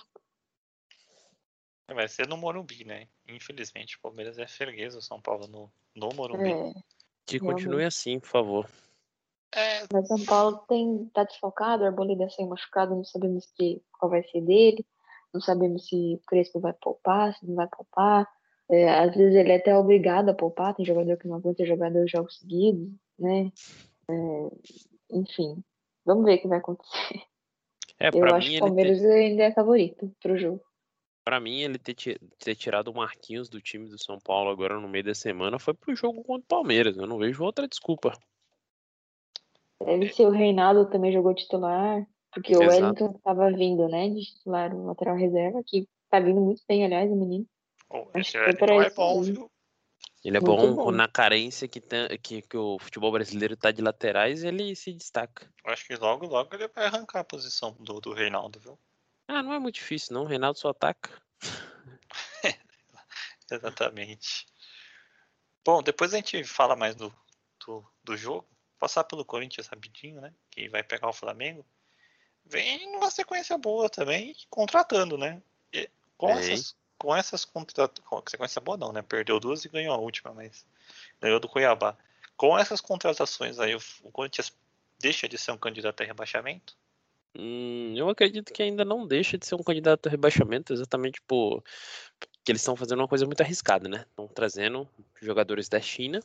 [1.94, 3.08] Vai ser no Morumbi, né?
[3.26, 6.50] Infelizmente, o Palmeiras é freguês o São Paulo no, no Morumbi.
[6.50, 6.72] É,
[7.26, 8.68] Que continue assim, por favor.
[9.54, 14.10] É, mas São Paulo tem, tá desfocado, o Arboleda sem machucado, não sabemos que, qual
[14.10, 14.84] vai ser dele,
[15.32, 18.28] não sabemos se o Crespo vai poupar, se não vai poupar.
[18.70, 21.90] É, às vezes ele é até obrigado a poupar, tem jogador que não aguenta jogar
[21.90, 23.50] dois jogos seguidos, né?
[24.10, 24.14] É,
[25.10, 25.62] enfim,
[26.04, 27.22] vamos ver o que vai acontecer.
[27.98, 30.62] É, Eu acho que o Palmeiras ainda é favorito pro jogo.
[31.28, 31.94] Pra mim, ele ter,
[32.38, 35.74] ter tirado o Marquinhos do time do São Paulo agora no meio da semana foi
[35.74, 36.96] pro jogo contra o Palmeiras.
[36.96, 38.18] Eu não vejo outra desculpa.
[39.78, 42.82] Deve ser o Reinaldo também jogou titular, porque o Exato.
[42.82, 47.10] Wellington estava vindo, né, de titular, o lateral reserva, que tá vindo muito bem, aliás,
[47.10, 47.44] o menino.
[47.90, 49.50] oh, esse é isso bom, viu?
[50.24, 50.90] Ele é bom, bom.
[50.90, 55.46] na carência que, tem, que, que o futebol brasileiro tá de laterais, ele se destaca.
[55.62, 58.78] Eu acho que logo, logo ele vai arrancar a posição do, do Reinaldo, viu?
[59.28, 60.22] Ah, não é muito difícil, não.
[60.22, 61.10] O Reinaldo só ataca.
[63.50, 64.46] Exatamente.
[65.62, 67.14] Bom, depois a gente fala mais do,
[67.64, 68.48] do, do jogo.
[68.78, 70.32] Passar pelo Corinthians rapidinho, né?
[70.50, 71.66] Que vai pegar o Flamengo.
[72.46, 75.42] Vem numa sequência boa também, contratando, né?
[75.72, 78.24] E com, essas, com essas contratações.
[78.28, 79.02] Sequência boa não, né?
[79.02, 80.64] Perdeu duas e ganhou a última, mas
[81.20, 81.94] ganhou do Cuiabá.
[82.34, 84.56] Com essas contratações aí, o Corinthians
[84.98, 86.74] deixa de ser um candidato a rebaixamento?
[87.34, 91.62] Hum, eu acredito que ainda não deixa de ser um candidato a rebaixamento, exatamente por
[92.44, 94.04] que eles estão fazendo uma coisa muito arriscada, né?
[94.10, 94.88] Estão trazendo
[95.20, 96.20] jogadores da China.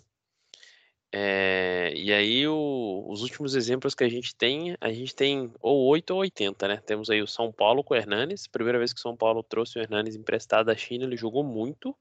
[1.15, 5.85] É, e aí o- os últimos exemplos que a gente tem, a gente tem ou
[5.85, 6.77] 8 ou 80, né?
[6.77, 8.47] Temos aí o São Paulo com o Hernanes.
[8.47, 11.95] Primeira vez que o São Paulo trouxe o Hernanes emprestado da China, ele jogou muito.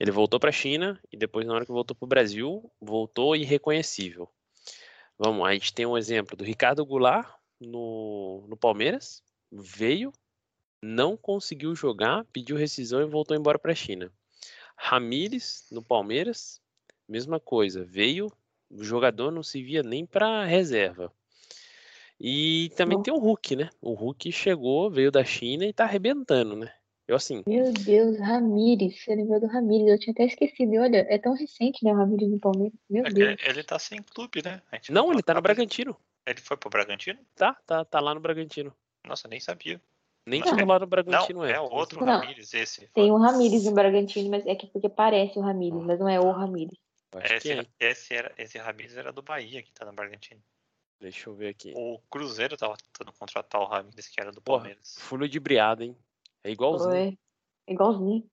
[0.00, 3.36] Ele voltou para a China e depois, na hora que voltou para o Brasil, voltou
[3.36, 4.28] irreconhecível.
[5.18, 10.12] Vamos, a gente tem um exemplo do Ricardo Goulart no, no Palmeiras, veio,
[10.82, 14.10] não conseguiu jogar, pediu rescisão e voltou embora para a China.
[14.76, 16.60] Ramires no Palmeiras,
[17.08, 18.32] mesma coisa, veio,
[18.70, 21.12] o jogador não se via nem para reserva.
[22.18, 23.02] E também Bom.
[23.02, 23.70] tem o Hulk, né?
[23.80, 26.70] O Hulk chegou, veio da China e tá arrebentando, né?
[27.08, 30.74] Eu assim, Meu Deus, Ramires, você lembrou do Ramires, eu tinha até esquecido.
[30.74, 32.78] E olha, é tão recente, né, o Ramires no Palmeiras.
[32.88, 33.30] Meu É Deus.
[33.30, 34.62] ele, ele tá sem clube, né?
[34.70, 35.96] A gente não, vai ele tá no Bragantino.
[36.30, 37.18] Ele foi pro Bragantino?
[37.34, 38.72] Tá, tá, tá lá no Bragantino.
[39.04, 39.82] Nossa, nem sabia.
[40.24, 41.52] Nem tudo é- lá no Bragantino Não, é.
[41.54, 42.20] é o outro Não.
[42.20, 42.86] Ramires, esse.
[42.88, 46.20] Tem o Ramires no Bragantino, mas é que porque parece o Ramires, mas não é
[46.20, 46.78] o Ramires.
[47.10, 47.66] Que Esse, é.
[47.80, 50.40] esse, era, esse Ramires era do Bahia, que tá no Bragantino.
[51.00, 51.72] Deixa eu ver aqui.
[51.74, 54.96] O Cruzeiro tava tentando contratar o Ramires, que era do Porra, Palmeiras.
[55.28, 55.96] De briada, hein?
[56.44, 56.90] É igualzinho.
[56.92, 57.18] Foi
[57.66, 58.30] igualzinho.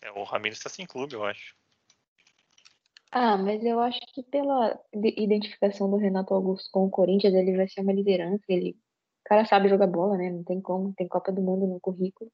[0.00, 1.57] É, o Ramires tá sem clube, eu acho.
[3.10, 7.56] Ah, mas eu acho que pela de- identificação do Renato Augusto com o Corinthians, ele
[7.56, 8.44] vai ser uma liderança.
[8.48, 8.76] Ele, o
[9.24, 10.30] cara sabe jogar bola, né?
[10.30, 12.30] Não tem como, tem Copa do Mundo no currículo.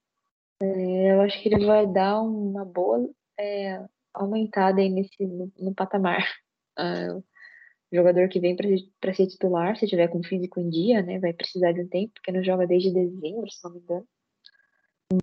[0.63, 3.09] É, eu acho que ele vai dar uma boa
[3.39, 3.85] é,
[4.15, 6.19] aumentada aí nesse, no, no patamar.
[6.79, 8.57] Ah, o jogador que vem
[9.01, 11.21] para ser titular, se tiver com físico em dia, né?
[11.21, 14.07] Vai precisar de um tempo, porque não joga desde dezembro, se não me engano.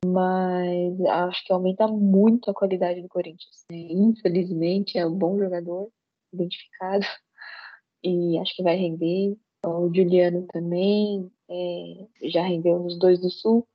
[0.06, 3.66] Mas acho que aumenta muito a qualidade do Corinthians.
[3.70, 3.78] né?
[3.78, 5.90] Infelizmente, é um bom jogador,
[6.34, 7.06] identificado,
[8.04, 9.38] e acho que vai render.
[9.66, 13.68] O Juliano também é, já rendeu nos dois do Sul.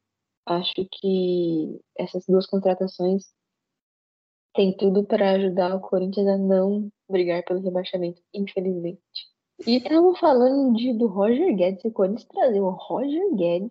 [0.44, 3.24] Acho que essas duas contratações
[4.54, 9.00] têm tudo para ajudar o Corinthians a não brigar pelo rebaixamento, infelizmente.
[9.66, 13.70] E estamos falando de, do Roger Guedes, se o Corinthians trazer o Roger Guedes,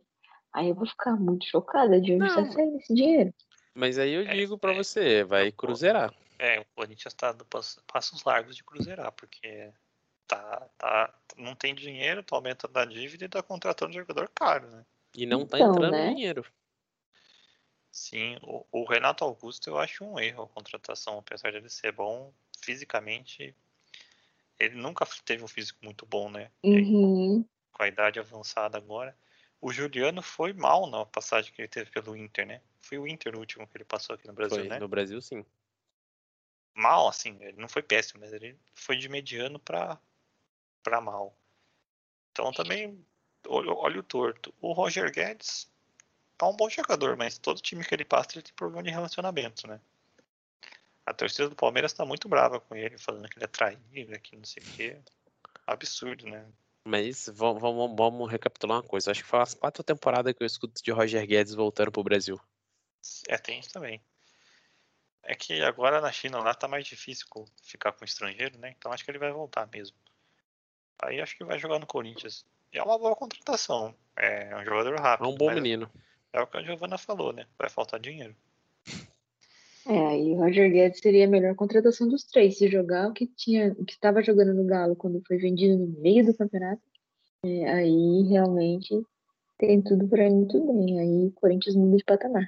[0.56, 3.34] aí eu vou ficar muito chocada de onde está mas- saindo esse dinheiro.
[3.74, 4.76] Mas aí eu É, digo pra é.
[4.76, 6.14] você, vai cruzeirar.
[6.40, 9.72] É, o Corinthians tá dando pass- passos largos de cruzeirar, porque
[10.28, 14.86] tá, tá, não tem dinheiro, tá aumentando a dívida e tá contratando jogador caro, né?
[15.14, 16.10] E não tá Então, entrando né?
[16.14, 16.46] dinheiro.
[17.92, 21.92] Sim, o, o Renato Augusto eu acho um erro a contratação, apesar de ele ser
[21.94, 23.56] bom fisicamente.
[24.60, 26.50] Ele nunca teve um físico muito bom, né?
[26.64, 27.46] E aí, Uhum.
[27.72, 29.18] com a idade avançada agora.
[29.62, 32.62] O Juliano foi mal na passagem que ele teve pelo Inter, né?
[32.82, 34.80] Foi o Inter o último que ele passou aqui no Brasil, Foi né?
[34.80, 35.46] no Brasil, sim.
[36.74, 40.00] mal, assim, ele não foi péssimo, mas ele foi de mediano para
[40.84, 41.36] para mal.
[42.32, 43.04] Então também
[43.48, 44.54] olho, olho torto.
[44.62, 45.68] O Roger Guedes
[46.38, 49.68] tá um bom jogador, mas todo time que ele passa ele tem problema de relacionamento,
[49.68, 49.80] né?
[51.06, 54.36] A torcida do Palmeiras tá muito brava com ele, falando que ele é traíra, que
[54.36, 54.98] não sei o quê.
[55.68, 56.46] Absurdo, né?
[56.86, 59.10] Mas vamos, vamos, vamos recapitular uma coisa.
[59.10, 62.40] Acho que faz quatro temporadas que eu escuto de Roger Guedes voltando pro Brasil.
[63.28, 64.00] É, tem isso também.
[65.24, 67.26] É que agora na China lá tá mais difícil
[67.64, 68.76] ficar com estrangeiro, né?
[68.78, 69.98] Então acho que ele vai voltar mesmo.
[71.02, 72.46] Aí acho que vai jogar no Corinthians.
[72.72, 73.96] E é uma boa contratação.
[74.16, 75.28] É um jogador rápido.
[75.28, 75.92] É um bom menino.
[76.32, 77.48] É o que a Giovana falou, né?
[77.58, 78.36] Vai faltar dinheiro.
[79.88, 82.58] É, aí o Roger Guedes seria a melhor contratação dos três.
[82.58, 85.88] Se jogar o que tinha, o que estava jogando no Galo quando foi vendido no
[86.02, 86.82] meio do campeonato,
[87.44, 89.00] é, aí realmente
[89.60, 91.00] tem tudo para ir muito bem.
[91.00, 92.48] Aí o Corinthians muda de patamar.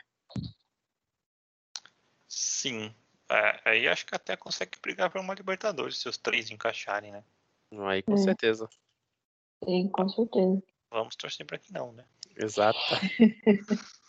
[2.28, 2.92] Sim.
[3.30, 7.24] É, aí acho que até consegue brigar por uma Libertadores se os três encaixarem, né?
[7.86, 8.18] Aí com é.
[8.18, 8.68] certeza.
[9.64, 10.64] Sim, com certeza.
[10.90, 12.04] Vamos torcer para que não, né?
[12.36, 12.80] Exato.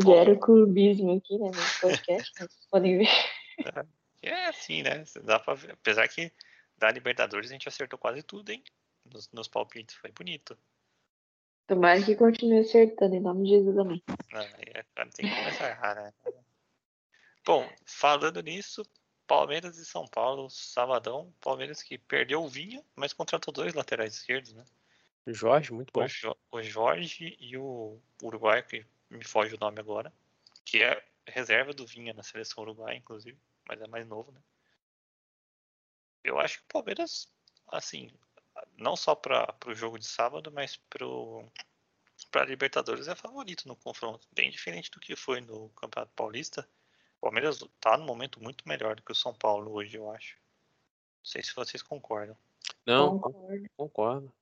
[0.00, 3.08] Zero clubismo aqui, né, no podcast, vocês podem ver.
[4.24, 5.02] É, assim, né?
[5.24, 5.72] Dá pra ver.
[5.72, 6.30] Apesar que
[6.78, 8.62] da Libertadores a gente acertou quase tudo, hein?
[9.04, 10.56] Nos, nos palpites, foi bonito.
[11.66, 14.00] Tomara que continue acertando, em nome de Jesus, amém.
[14.32, 14.84] Não, é,
[15.16, 16.12] tem que começar a errar, né?
[17.44, 18.84] Bom, falando nisso,
[19.26, 21.32] Palmeiras e São Paulo, Sabadão.
[21.40, 24.64] Palmeiras que perdeu o Vinha, mas contratou dois laterais esquerdos, né?
[25.26, 26.04] O Jorge, muito bom.
[26.50, 30.12] O, Jorge e o Uruguai, que me foge o nome agora,
[30.64, 34.40] que é reserva do Vinha na seleção uruguaia, inclusive, mas é mais novo, né?
[36.24, 37.28] Eu acho que o Palmeiras,
[37.68, 38.10] assim,
[38.78, 40.76] não só para o jogo de sábado, mas
[42.30, 46.68] para Libertadores é favorito no confronto, bem diferente do que foi no Campeonato Paulista.
[47.18, 50.36] O Palmeiras está num momento muito melhor do que o São Paulo hoje, eu acho.
[50.36, 52.36] Não sei se vocês concordam.
[52.86, 53.70] Não, concordo.
[53.76, 54.32] concordo.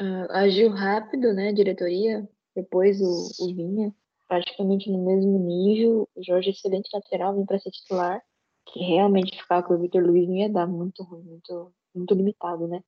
[0.00, 2.28] Uh, agiu rápido, né, diretoria.
[2.54, 3.94] Depois o, o Vinha,
[4.28, 6.08] praticamente no mesmo nível.
[6.14, 8.22] O Jorge, excelente lateral, vem para ser titular.
[8.66, 12.82] Que realmente ficar com o Vitor Luiz ia dar muito ruim, muito, muito limitado, né?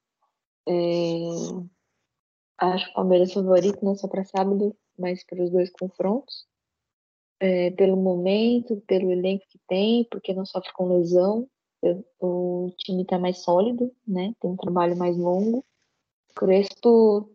[0.68, 0.72] É...
[2.58, 6.46] Acho o Palmeiras favorito, não só para sábado, mas para os dois confrontos
[7.42, 11.48] é, pelo momento, pelo elenco que tem, porque não sofre com lesão.
[12.20, 14.32] O time está mais sólido, né?
[14.40, 15.64] Tem um trabalho mais longo.
[16.36, 17.28] Crespo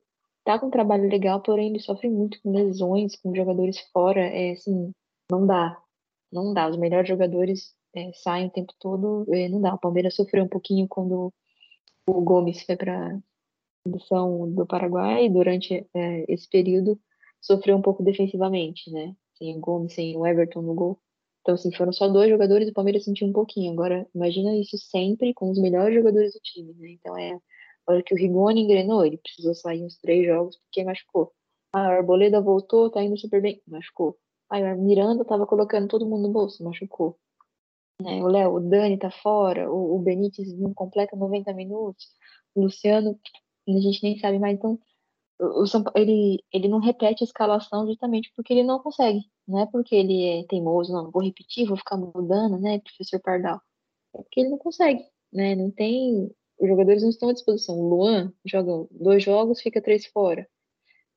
[0.47, 4.21] tá com um trabalho legal, porém ele sofre muito com lesões, com jogadores fora.
[4.21, 4.91] É assim,
[5.31, 5.77] não dá.
[6.31, 6.69] Não dá.
[6.69, 9.73] Os melhores jogadores é, saem o tempo todo, é, não dá.
[9.75, 11.33] O Palmeiras sofreu um pouquinho quando
[12.07, 13.19] o Gomes foi para
[13.87, 16.99] seleção do Paraguai durante é, esse período
[17.41, 19.15] sofreu um pouco defensivamente, né?
[19.37, 20.99] sem o Gomes, sem o Everton no gol.
[21.41, 23.71] Então, assim, foram só dois jogadores e o Palmeiras sentiu um pouquinho.
[23.71, 26.89] Agora, imagina isso sempre com os melhores jogadores do time, né?
[26.91, 27.39] Então, é.
[27.87, 31.33] A hora que o Rigoni engrenou, ele precisou sair uns três jogos porque machucou.
[31.73, 34.17] Ah, a Arboleda voltou, tá indo super bem, machucou.
[34.49, 37.17] Aí o Miranda tava colocando todo mundo no bolso, machucou.
[38.01, 38.23] Né?
[38.23, 42.07] O Léo, o Dani tá fora, o, o Benítez não completa 90 minutos,
[42.55, 43.19] o Luciano,
[43.67, 44.55] a gente nem sabe mais.
[44.55, 44.79] Então,
[45.39, 49.21] o São ele, ele não repete a escalação justamente porque ele não consegue.
[49.47, 53.61] Não é porque ele é teimoso, não, vou repetir, vou ficar mudando, né, professor Pardal.
[54.15, 56.31] É porque ele não consegue, né, não tem...
[56.59, 57.79] Os jogadores não estão à disposição.
[57.79, 60.47] O Luan joga dois jogos, fica três fora.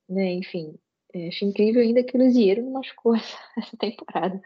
[0.09, 0.77] Né, enfim,
[1.13, 4.41] é, acho incrível ainda que o Lisieiro não machucou essa, essa temporada.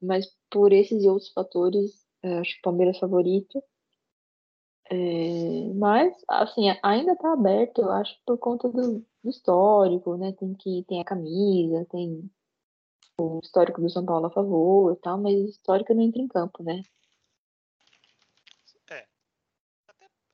[0.00, 3.62] Mas por esses e outros fatores, acho que o Palmeiras é favorito.
[4.90, 10.32] É, mas, assim, ainda está aberto, eu acho, por conta do, do, histórico, né?
[10.32, 12.30] Tem que tem a camisa, tem
[13.18, 16.28] o histórico do São Paulo a favor e tal, mas o histórico não entra em
[16.28, 16.82] campo, né?
[18.90, 19.06] É.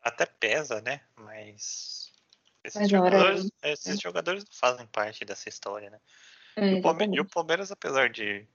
[0.04, 1.00] Até, pesa, né?
[1.16, 2.12] Mas
[2.62, 3.72] esses, mas jogadores, hora...
[3.72, 5.98] esses jogadores não fazem parte dessa história, né?
[6.56, 8.46] É, e, o Palmeiras, e, o Palmeiras, apesar de,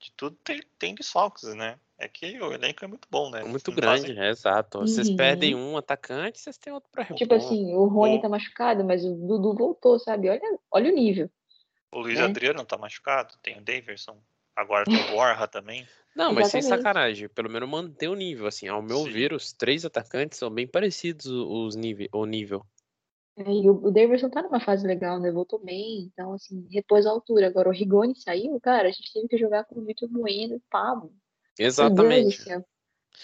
[0.00, 1.78] de tudo, tem, tem desfalques, né?
[1.98, 3.42] É que o elenco é muito bom, né?
[3.42, 4.20] Muito grande, fazem...
[4.20, 4.78] é, exato.
[4.78, 4.86] Uhum.
[4.86, 7.16] Vocês perdem um atacante, vocês têm outro pra repor.
[7.16, 10.28] Tipo assim, o Rony tá machucado, mas o Dudu voltou, sabe?
[10.28, 11.30] Olha, olha o nível.
[11.90, 12.26] O Luiz né?
[12.26, 14.20] Adriano tá machucado, tem o Daverson.
[14.56, 15.86] Agora tem o Borja também.
[16.16, 17.28] Não, mas sem sacanagem.
[17.28, 18.66] Pelo menos manter o nível, assim.
[18.68, 19.10] Ao meu Sim.
[19.10, 22.66] ver, os três atacantes são bem parecidos os nível, o nível.
[23.36, 25.30] É, e o, Davidson tá numa fase legal, né?
[25.30, 27.48] Voltou bem, então, assim, repôs a altura.
[27.48, 30.56] Agora o Rigoni saiu, cara, a gente teve que jogar com o Vitor Bueno e
[30.56, 31.12] o Pablo.
[31.58, 32.48] Exatamente.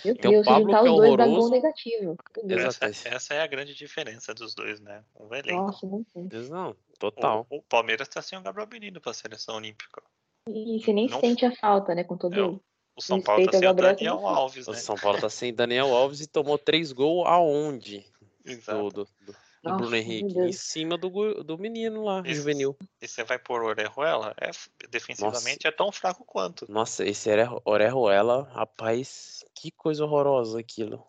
[0.05, 2.17] Meu Deus, o Pablo, juntar os é dois dá gol negativo.
[2.49, 5.03] Essa, essa, é a grande diferença dos dois, né?
[5.15, 5.63] O elenco.
[5.63, 6.29] Nossa, não tem.
[6.51, 7.47] Não, total.
[7.49, 10.03] O, o Palmeiras tá sem o Gabriel Menino pra seleção olímpica.
[10.49, 12.61] E você nem não, sente a falta, né, com todo é, o,
[12.97, 14.27] O São Paulo tá sem o Daniel.
[14.27, 14.79] Alves, O né?
[14.79, 18.05] São Paulo tá sem Daniel Alves e tomou três gols aonde?
[18.45, 18.91] Exato.
[18.91, 20.37] Do, do, do- do Nossa, Bruno Henrique.
[20.41, 22.35] Em cima do, do menino lá, Isso.
[22.41, 22.77] juvenil.
[23.01, 24.51] E você vai pôr o Orejuela, é,
[24.89, 26.69] defensivamente é tão fraco quanto.
[26.69, 31.05] Nossa, esse Ore- Orejuela, rapaz, que coisa horrorosa aquilo.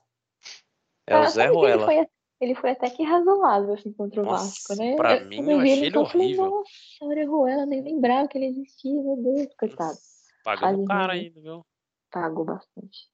[1.08, 1.86] É o Ah, Zé que ele Ruela.
[1.86, 2.08] foi,
[2.44, 4.96] ele foi até que razoável assim contra o Nossa, Vasco, né?
[4.96, 6.50] pra Eu- mim, quando eu vi ele eu falei, horrível.
[6.52, 6.70] Nossa,
[7.02, 9.98] o Orejuela, nem lembrava que ele existia, meu Deus, coitado.
[10.44, 10.78] Fase caro
[11.14, 11.22] ruim.
[11.26, 11.66] ainda, viu?
[12.12, 13.10] Pagou bastante.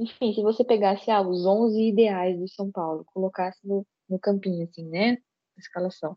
[0.00, 4.64] Enfim, se você pegasse ah, os 11 ideais do São Paulo, colocasse no, no campinho,
[4.64, 5.18] assim, né?
[5.56, 6.16] A escalação.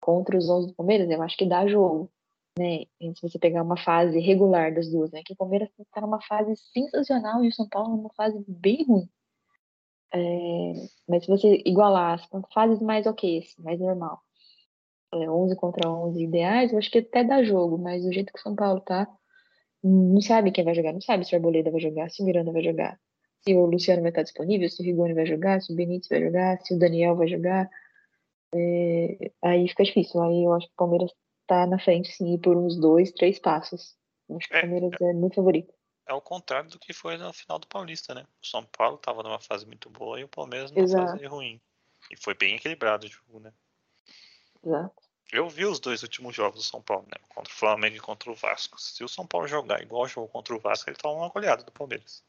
[0.00, 2.10] Contra os 11 do Palmeiras, eu acho que dá jogo,
[2.56, 2.84] né?
[3.16, 5.22] Se você pegar uma fase regular das duas, né?
[5.24, 9.08] Que o Palmeiras tá numa fase sensacional e o São Paulo numa fase bem ruim.
[10.12, 10.18] É,
[11.08, 14.20] mas se você igualar as fases mais ok, assim, mais normal.
[15.14, 18.38] É, 11 contra 11 ideais, eu acho que até dá jogo, mas do jeito que
[18.38, 19.08] o São Paulo tá,
[19.82, 22.52] não sabe quem vai jogar, não sabe se o Arboleda vai jogar, se o Miranda
[22.52, 22.98] vai jogar,
[23.40, 26.20] se o Luciano vai estar disponível, se o Rigoni vai jogar, se o Benítez vai
[26.22, 27.70] jogar, se o Daniel vai jogar.
[28.54, 30.22] É, aí fica difícil.
[30.22, 31.12] Aí eu acho que o Palmeiras
[31.46, 33.96] tá na frente, sim, por uns dois, três passos.
[34.30, 35.72] Acho que o É, Palmeiras é muito favorito.
[36.08, 38.26] É o contrário do que foi na final do Paulista, né?
[38.42, 41.12] O São Paulo tava numa fase muito boa e o Palmeiras numa Exato.
[41.12, 41.60] fase ruim.
[42.10, 43.52] E foi bem equilibrado o jogo, né?
[44.64, 45.02] Exato.
[45.30, 47.18] Eu vi os dois últimos jogos do São Paulo, né?
[47.28, 48.80] Contra o Flamengo e contra o Vasco.
[48.80, 51.70] Se o São Paulo jogar igual jogou contra o Vasco, ele toma uma goleada do
[51.70, 52.24] Palmeiras.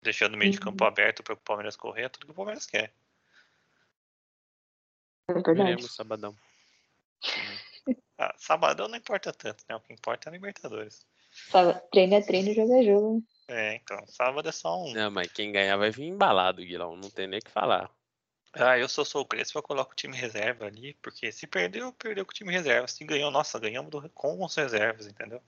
[0.00, 0.64] Deixando o meio de Uhum.
[0.64, 2.90] campo aberto para o Palmeiras correr, é tudo que o Palmeiras quer.
[5.28, 5.58] É verdade.
[5.58, 6.34] Veremos sabadão.
[8.16, 9.76] Ah, sabadão não importa tanto, né?
[9.76, 11.06] O que importa é a Libertadores.
[11.90, 13.14] Treino é treino, jogo é jogo.
[13.16, 13.22] né?
[13.46, 14.92] É, então, sábado é só um.
[14.92, 16.96] Não, mas quem ganhar vai vir embalado, Guilão.
[16.96, 17.90] Não tem nem o que falar.
[18.54, 21.92] Ah, eu sou, sou o Crespo, eu coloco o time reserva ali, porque se perdeu,
[21.92, 22.86] perdeu com o time reserva.
[22.86, 25.42] Se ganhou, nossa, ganhamos do- com os reservas, entendeu?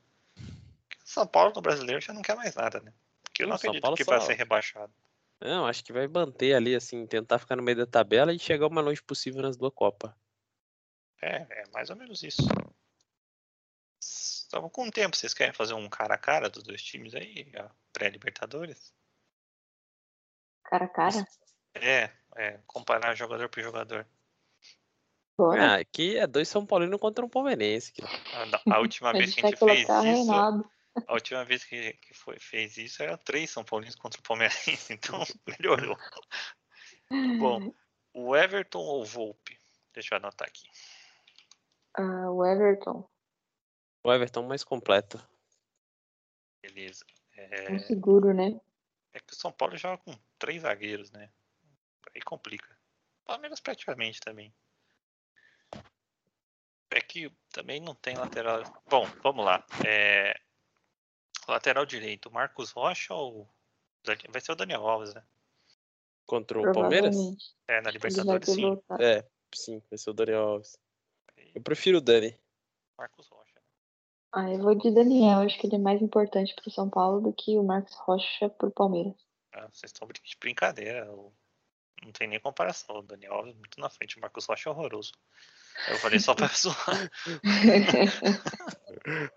[1.04, 2.92] São Paulo no brasileiro já não quer mais nada, né?
[3.22, 4.92] Porque eu não Não, São acredito Paulo que só- vai ser rebaixado.
[5.40, 8.66] Não, acho que vai manter ali, assim, tentar ficar no meio da tabela e chegar
[8.66, 10.10] o mais longe possível nas duas Copas.
[11.22, 12.42] É, é mais ou menos isso.
[14.46, 17.68] Estamos com tempo, vocês querem fazer um cara a cara dos dois times aí, a
[17.92, 18.94] pré-Libertadores?
[20.62, 21.26] Cara a cara.
[21.74, 24.06] É, é, comparar jogador por jogador.
[25.36, 25.72] Bora.
[25.72, 27.92] Ah, aqui é dois São Paulinos contra um palmeirense.
[27.92, 28.08] Guilão.
[28.68, 32.38] A, a última vez que a gente fez isso, a última vez que, que foi,
[32.38, 35.98] fez isso era três São Paulinos contra o Palmeirense, então melhorou.
[37.10, 37.74] Bom,
[38.14, 39.58] o Everton ou o Volpe?
[39.92, 40.68] Deixa eu anotar aqui.
[41.94, 43.10] Ah, o Everton.
[44.06, 45.20] O Everton mais completo.
[46.62, 47.04] Beleza.
[47.36, 48.60] É um É, seguro, né?
[49.12, 51.28] é que o São Paulo joga com três zagueiros, né?
[52.14, 52.78] Aí complica.
[53.24, 54.54] Palmeiras praticamente também.
[56.90, 58.62] É que também não tem lateral.
[58.88, 59.66] Bom, vamos lá.
[59.84, 60.38] É,
[61.48, 63.48] Lateral direito, Marcos Rocha ou.
[64.28, 65.24] Vai ser o Daniel Alves, né?
[66.26, 67.16] Contra o Palmeiras?
[67.66, 68.62] É, na Libertadores sim.
[68.62, 69.02] voltado.
[69.02, 70.78] É, sim, vai ser o Daniel Alves.
[71.52, 72.38] Eu prefiro o Dani.
[72.96, 73.45] Marcos Rocha.
[74.32, 75.40] Ah, eu vou de Daniel.
[75.40, 78.70] Acho que ele é mais importante pro São Paulo do que o Marcos Rocha pro
[78.70, 79.14] Palmeiras.
[79.52, 81.10] Ah, vocês estão de brincadeira.
[81.12, 81.32] o-
[82.02, 82.96] Não tem nem comparação.
[82.98, 84.18] O Daniel Alves é muito na frente.
[84.18, 85.12] O Marcos Rocha é horroroso.
[85.88, 87.10] Eu falei só pra zoar.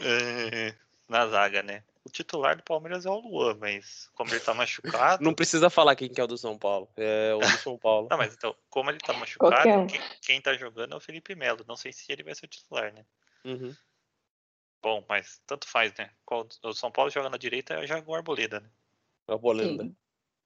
[0.00, 0.74] É,
[1.08, 1.84] na zaga, né?
[2.04, 5.22] O titular do Palmeiras é o Luan, mas como ele tá machucado.
[5.22, 6.88] Não precisa falar quem que é o do São Paulo.
[6.96, 8.08] É o do São Paulo.
[8.10, 11.64] Não, mas então, como ele tá machucado, quem, quem tá jogando é o Felipe Melo.
[11.68, 13.04] Não sei se ele vai ser o titular, né?
[13.44, 13.74] Uhum.
[14.82, 16.10] Bom, mas tanto faz, né?
[16.62, 18.70] O São Paulo joga na direita é já o Arboleda, né?
[19.26, 19.84] A Bolenda.
[19.84, 19.96] Sim,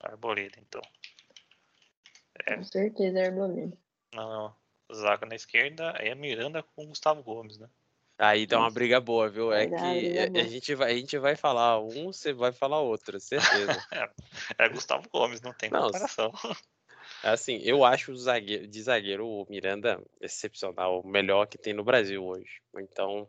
[0.01, 0.83] Arboleda, então.
[2.47, 2.57] É.
[2.57, 3.77] com certeza é Arboleda.
[4.15, 4.55] Na
[4.93, 7.69] zaga na esquerda é Miranda com Gustavo Gomes, né?
[8.19, 9.53] Aí dá uma briga boa, viu?
[9.53, 13.19] É que briga a- gente vai, a gente vai falar um, você vai falar outro,
[13.21, 13.41] certeza.
[14.59, 16.33] É Gustavo Gomes, não tem Não, comparação.
[17.23, 21.85] Assim, eu acho o zagueiro, de zagueiro o Miranda excepcional, o melhor que tem no
[21.85, 22.61] Brasil hoje.
[22.77, 23.29] Então.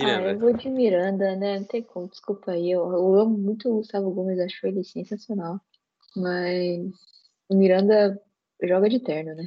[0.00, 0.30] Ah, Miranda.
[0.30, 1.60] eu vou de Miranda, né?
[1.60, 2.70] Não tem como, desculpa aí.
[2.70, 5.60] Eu, eu amo muito o Gustavo Gomes, acho ele sensacional.
[6.16, 6.92] Mas
[7.48, 8.20] o Miranda
[8.62, 9.46] joga de terno, né?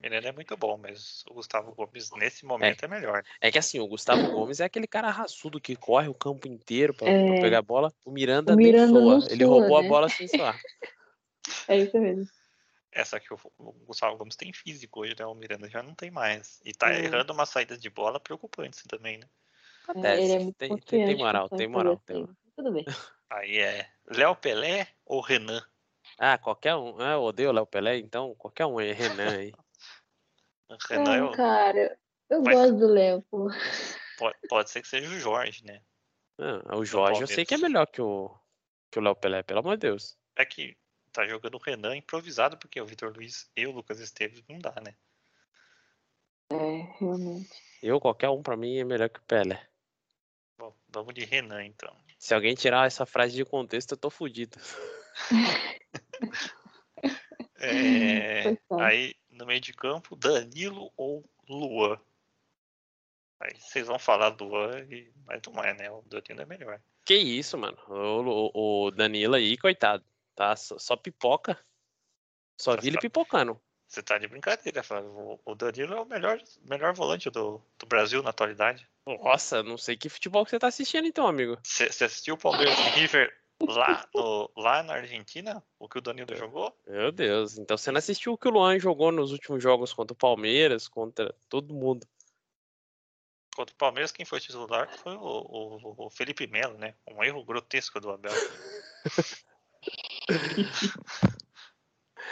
[0.00, 3.22] Miranda é muito bom, mas o Gustavo Gomes nesse momento é, melhor.
[3.40, 6.94] É que assim, o Gustavo Gomes é aquele cara raçudo que corre o campo inteiro
[6.94, 7.40] pra, pra É.
[7.40, 7.92] pegar a bola.
[8.04, 9.18] O Miranda, O Miranda soa.
[9.30, 9.88] Ele sua, roubou a né?
[9.88, 10.58] bola sem soar.
[11.68, 12.26] É isso mesmo.
[12.92, 15.24] Essa que o, o Gustavo Gomes tem físico hoje, né?
[15.26, 16.60] O Miranda já não tem mais.
[16.64, 17.04] E tá É.
[17.04, 19.26] errando uma saída de bola preocupante também, né?
[19.26, 20.22] É, Acontece.
[20.24, 22.22] ele é muito tem, tem, tem moral, tem moral, tem aí.
[22.22, 22.36] moral.
[22.56, 22.84] Tudo bem.
[23.30, 25.64] Aí é Léo Pelé ou Renan?
[26.18, 26.98] Ah, qualquer um.
[27.00, 29.52] Ah, eu odeio o Léo Pelé, então qualquer um aí, Renan aí.
[30.88, 31.32] Renan é o...
[31.32, 31.98] cara,
[32.28, 33.48] eu Mas- gosto do Léo, pô.
[34.18, 35.82] Pode, pode ser que seja o Jorge, né?
[36.38, 38.34] Ah, o Jorge eu sei que é melhor que o
[38.90, 40.18] que o Léo Pelé, pelo amor de Deus.
[40.36, 40.76] É que
[41.12, 44.74] tá jogando o Renan improvisado, porque o Vitor Luiz e o Lucas Esteves não dá,
[44.84, 44.94] né?
[46.50, 47.50] É, realmente.
[47.82, 49.64] Eu, qualquer um pra mim é melhor que o Pelé.
[50.58, 51.96] Bom, vamos de Renan então.
[52.18, 54.58] Se alguém tirar essa frase de contexto, eu tô fudido.
[57.62, 61.98] É, aí, no meio de campo, Danilo ou Luan?
[63.40, 65.90] Aí vocês vão falar Luan, e- mas não é, né?
[65.90, 66.80] O Danilo é melhor.
[67.04, 67.76] Que isso, mano.
[67.88, 70.04] O, o- Danilo aí, coitado.
[70.36, 71.58] Tá só, só pipoca.
[72.58, 73.60] Só vi ele pipocando.
[73.88, 75.40] Você tá de brincadeira, Flávio.
[75.44, 78.86] O- Danilo é o melhor, melhor volante do, do Brasil na atualidade.
[79.06, 81.58] Nossa, não sei que futebol que você tá assistindo então, amigo.
[81.64, 85.62] Você você assistiu o Palmeiras e River lá, no- lá na Argentina?
[85.78, 86.76] O que o Danilo jogou?
[86.86, 87.58] Meu Deus.
[87.58, 90.88] Então você não assistiu o que o Luan jogou nos últimos jogos contra o Palmeiras,
[90.88, 92.06] contra todo mundo.
[93.54, 96.94] Contra o Palmeiras, quem foi titular foi o, o- o Felipe Melo, né?
[97.06, 98.32] Um erro grotesco do Abel.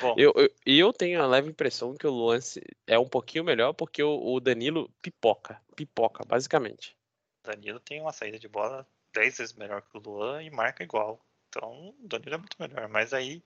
[0.01, 2.39] Bom, Eu, eu, eu tenho a leve impressão que o Luan
[2.87, 5.61] é um pouquinho melhor porque o, o Danilo pipoca.
[5.75, 6.97] Pipoca, basicamente.
[7.45, 8.87] o Danilo tem uma saída de bola
[9.19, 11.21] 10 vezes melhor que o Luan e marca igual.
[11.49, 12.89] Então, o Danilo é muito melhor.
[12.89, 13.43] Mas aí,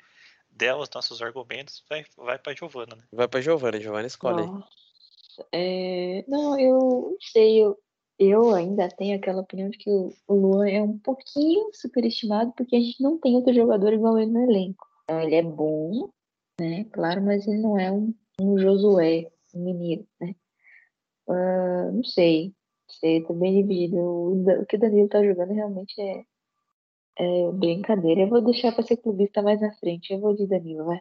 [0.51, 3.03] der os nossos argumentos, vai, vai pra Giovana, né?
[3.11, 4.43] Vai pra Giovana, Giovana escolhe.
[4.43, 4.49] aí.
[4.49, 5.47] Nossa.
[5.51, 7.79] É, não, eu não sei, eu,
[8.19, 12.77] eu ainda tenho aquela opinião de que o, o Luan é um pouquinho superestimado porque
[12.77, 14.87] a gente não tem outro jogador igual ele no elenco.
[15.05, 16.11] Então, ele é bom,
[16.61, 16.85] né?
[16.93, 20.35] Claro, mas ele não é um, um Josué, um mineiro, né?
[21.27, 22.55] Ah, não sei,
[22.93, 23.97] sei, tô bem dividido.
[23.99, 26.25] O, que o Danilo tá jogando realmente é,
[27.19, 28.23] é brincadeira.
[28.23, 30.13] Eu vou deixar pra ser clubista mais na frente.
[30.13, 31.01] Eu vou de Danilo, vai.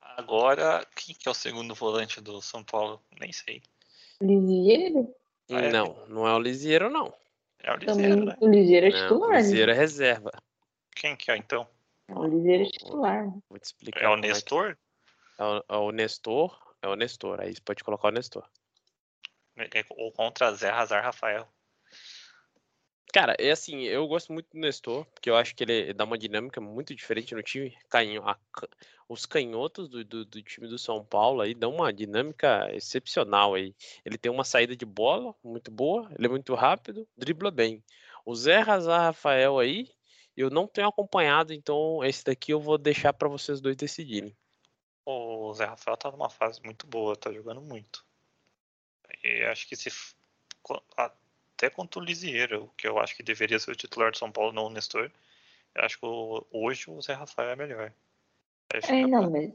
[0.00, 3.00] Agora, quem que é o segundo volante do São Paulo?
[3.20, 3.62] Nem sei.
[4.20, 5.12] Lisieiro?
[5.50, 5.72] Ah, é?
[5.72, 7.12] Não, não é o Lisieiro, não.
[7.62, 8.36] É o Também Liseiro, né?
[8.40, 9.38] o Lisieiro é Não, titular, o né?
[9.38, 10.30] Lisieiro é reserva.
[10.94, 11.66] Quem que é, então?
[12.10, 13.26] O Lisieiro é titular.
[13.26, 13.38] né?
[13.48, 14.02] Vou te explicar.
[14.04, 14.78] É o que- Nestor?
[15.38, 16.58] É o, é o Nestor.
[16.82, 17.40] É o Nestor.
[17.40, 18.48] Aí você pode colocar o Nestor.
[19.56, 21.48] É- Ou contra Zé Hazar Rafael?
[23.12, 26.18] Cara, é assim, eu gosto muito do Nestor, porque eu acho que ele dá uma
[26.18, 27.76] dinâmica muito diferente no time.
[27.88, 28.36] Canho, a
[29.08, 33.74] os canhotos do, do, do time do São Paulo aí dão uma dinâmica excepcional aí.
[34.04, 37.84] Ele tem uma saída de bola muito boa, ele é muito rápido, dribla bem.
[38.24, 39.88] O Zé Hazar Rafael aí,
[40.36, 44.36] eu não tenho acompanhado, então esse daqui eu vou deixar pra vocês dois decidirem.
[45.06, 48.04] O Zé Rafael tá numa fase muito boa, tá jogando muito.
[49.22, 49.90] E acho que se.
[50.96, 54.52] Até contra o Lisieiro, que eu acho que deveria ser o titular do São Paulo,
[54.52, 55.10] não o Nestor.
[55.74, 57.92] Eu acho que o- hoje o Zé Rafael é melhor.
[58.88, 59.52] É, não, mas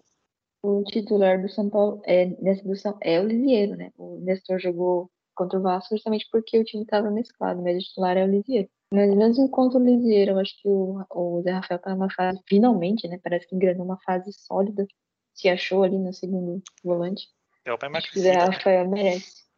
[0.62, 3.92] o titular do São Paulo é, nessa edição é o Lisieiro, né?
[3.98, 8.18] O Nestor jogou contra o Vasco justamente porque o time estava mesclado, mas o titular
[8.18, 8.70] é o Lisieiro.
[8.94, 12.40] Mas mesmo contra o Lisieiro, eu acho que o, o Zé Rafael tá numa fase,
[12.48, 13.20] finalmente, né?
[13.24, 14.86] Parece que engrenou uma fase sólida.
[15.34, 17.28] Se achou ali no segundo volante.
[17.64, 18.44] Deu uma Acho que o Zé né?
[18.44, 19.49] Rafael merece.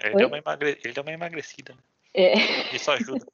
[0.00, 0.16] Ele, Oi?
[0.16, 0.80] deu uma emagre...
[0.82, 1.74] ele deu uma emagrecida.
[1.74, 1.80] né?
[2.14, 3.26] É, Isso ajuda.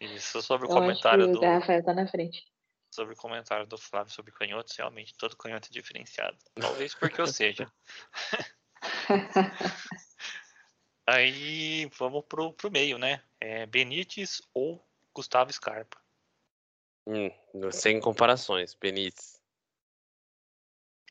[0.00, 1.40] Isso sobre o eu acho que comentário o do.
[1.40, 2.46] Rafael tá na frente.
[2.90, 6.36] Sobre o comentário do Flávio sobre canhotos, realmente todo canhoto é diferenciado.
[6.54, 7.70] Talvez porque eu seja.
[11.06, 13.22] Aí vamos pro, pro meio, né?
[13.40, 14.84] É Benítez ou
[15.14, 15.98] Gustavo Scarpa.
[17.06, 17.30] Hum,
[17.70, 19.40] sem comparações, Benítez.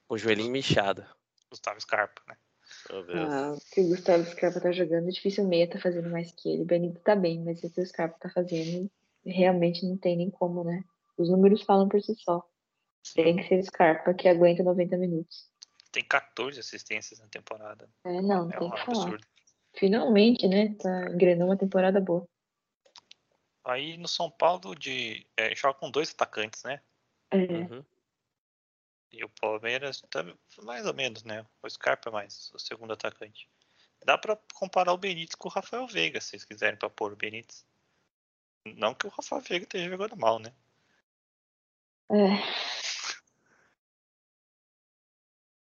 [0.10, 1.06] O joelhinho inchado.
[1.50, 2.38] Gustavo Scarpa, né?
[2.90, 3.32] Deus.
[3.32, 6.50] Ah, o que o Gustavo Scarpa tá jogando, difícil o meia tá fazendo mais que
[6.50, 6.64] ele.
[6.64, 8.90] O Benito tá bem, mas o que o Scarpa tá fazendo,
[9.26, 10.84] realmente não tem nem como, né?
[11.18, 12.44] Os números falam por si só.
[13.14, 15.50] Tem que ser o Scarpa que aguenta 90 minutos.
[15.92, 17.90] Tem 14 assistências na temporada.
[18.04, 19.04] É, não, É tem um que falar.
[19.04, 19.28] absurdo.
[19.74, 20.76] Finalmente, né?
[20.76, 22.28] Tá engrenou uma temporada boa.
[23.64, 26.82] Aí no São Paulo de, é, joga com dois atacantes, né?
[27.32, 27.84] É, Uhum.
[29.16, 30.26] E o Palmeiras tá
[30.63, 31.45] mais ou menos, né?
[31.63, 33.49] O Scarpa é mais o segundo atacante.
[34.03, 37.16] Dá pra comparar o Benítez com o Rafael Veiga, se vocês quiserem pra pôr o
[37.16, 37.66] Benítez.
[38.76, 40.53] Não que o Rafael Veiga esteja jogando mal, né?
[42.11, 42.16] é.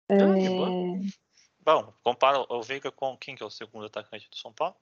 [0.09, 0.69] Ah, boa.
[0.69, 1.23] É,
[1.59, 4.75] Bom, compara o Veiga com quem que é o segundo atacante do São Paulo?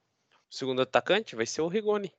[0.51, 2.13] O segundo atacante vai ser o Rigoni.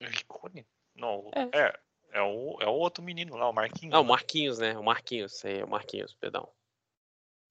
[0.00, 0.64] Rigoni?
[0.94, 1.58] Não, É.
[1.58, 1.87] é.
[2.10, 3.94] É, o, é o outro menino lá, o Marquinhos.
[3.94, 4.08] Ah, o né?
[4.08, 4.78] Marquinhos, né?
[4.78, 6.48] O Marquinhos, é o Marquinhos, perdão.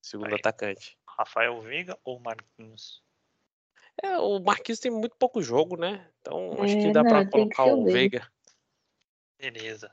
[0.01, 0.35] Segundo Aí.
[0.35, 0.97] atacante.
[1.07, 3.01] Rafael Veiga ou Marquinhos?
[4.01, 6.07] É, o Marquinhos tem muito pouco jogo, né?
[6.21, 8.31] Então acho É, que dá não, pra tem que colocar o o Veiga.
[9.39, 9.91] Beleza.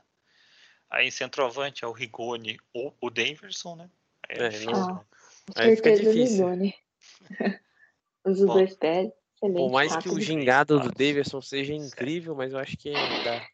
[0.89, 3.89] Aí centroavante é o Rigoni ou o Daverson, né?
[4.29, 5.05] Aí É, difícil, não- né?
[5.55, 6.49] Aí fica difícil.
[6.49, 6.75] Ligoni.
[8.23, 9.11] Os dois pés.
[9.35, 9.57] Excelente.
[9.57, 10.91] Por mais que o gingado do.
[10.91, 13.45] Davidson seja incrível, mas eu acho que ainda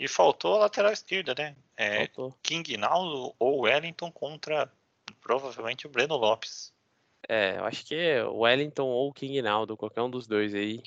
[0.00, 1.54] E faltou a lateral esquerda, né?
[1.76, 2.34] É, faltou.
[2.42, 4.72] King Naldo ou Wellington contra
[5.20, 6.72] provavelmente o Breno Lopes.
[7.28, 10.54] É, eu acho que é o Wellington ou o King Naldo, qualquer um dos dois
[10.54, 10.82] aí.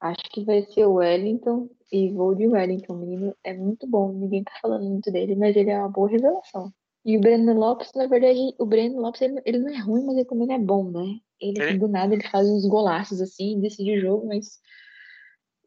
[0.00, 2.94] Acho que vai ser o Wellington e vou de Wellington.
[2.94, 4.10] O menino é muito bom.
[4.10, 6.72] Ninguém tá falando muito dele, mas ele é uma boa revelação.
[7.04, 10.16] E o Breno Lopes, na verdade, o Breno Lopes, ele, ele não é ruim, mas
[10.16, 11.20] ele também não é bom, né?
[11.38, 14.58] Ele, assim, Ele- do nada, ele faz uns golaços, assim, decide o jogo, mas...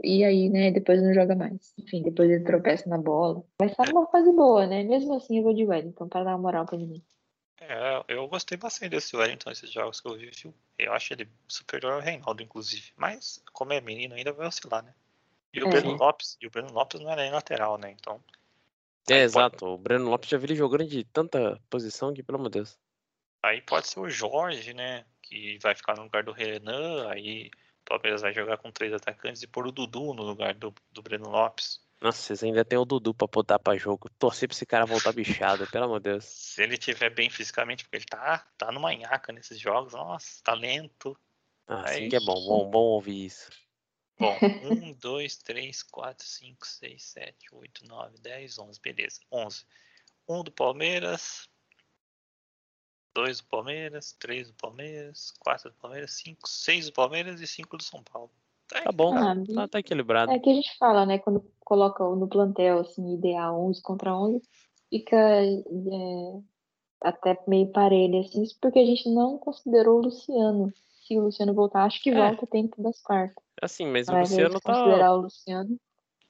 [0.03, 1.73] E aí, né, depois não joga mais.
[1.77, 3.43] Enfim, depois ele tropeça na bola.
[3.59, 4.83] Mas tá numa fase boa, né?
[4.83, 7.01] Mesmo assim, eu vou de Wellington, pra dar uma moral pra ele.
[7.61, 10.53] É, eu gostei bastante desse Wellington, esses jogos que eu vi, viu?
[10.77, 12.91] Eu acho ele superior ao Reinaldo, inclusive.
[12.97, 14.93] Mas, como é menino, ainda vai oscilar, né?
[15.53, 15.69] E o É.
[15.71, 15.95] Breno.
[15.95, 17.91] Lopes, e o Breno Lopes não era nem lateral, né?
[17.91, 18.19] Então,
[19.09, 19.65] É, Aí pode- exato.
[19.65, 22.77] O Breno Lopes já vi ele jogando de tanta posição que, pelo amor de Deus.
[23.43, 25.05] aí pode ser o Jorge, né?
[25.21, 27.49] Que vai ficar no lugar do Renan, aí
[27.83, 31.29] Palmeiras vai jogar com três atacantes e pôr o Dudu no lugar do, do Breno
[31.29, 31.81] Lopes.
[32.01, 34.09] Nossa, vocês ainda tem o Dudu pra botar pra jogo.
[34.19, 36.25] Torcer pra esse cara voltar bichado, pelo amor de Deus.
[36.25, 40.53] Se ele tiver bem fisicamente, porque ele tá, tá numa nhaca nesses jogos, nossa, tá
[40.53, 41.17] lento.
[41.65, 43.49] Ah, assim que é bom, bom, bom ouvir isso.
[44.19, 48.81] Bom, 1, 2, 3, 4, 5, 6, 7, 8, 9, 10, 11.
[48.81, 49.65] Beleza, 11.
[50.27, 51.49] 1 do Palmeiras.
[53.13, 54.13] 2 do Palmeiras.
[54.19, 55.31] 3 do Palmeiras.
[55.39, 56.11] 4 do Palmeiras.
[56.11, 58.31] 5, 6 do Palmeiras e 5 do São Paulo.
[58.67, 60.31] Tá bom, Ah, tá, tá equilibrado.
[60.31, 61.19] É que a gente fala, né?
[61.19, 64.41] Quando coloca no plantel, assim, ideal 11 contra 11,
[64.89, 66.41] fica é,
[67.01, 70.73] até meio parelho, assim, isso porque a gente não considerou o Luciano.
[71.05, 72.15] Se o Luciano voltar, acho que É.
[72.15, 73.43] volta tempo das quartas.
[73.61, 74.73] Assim, mas o Mas Luciano tá.
[74.73, 75.79] considerar o Luciano,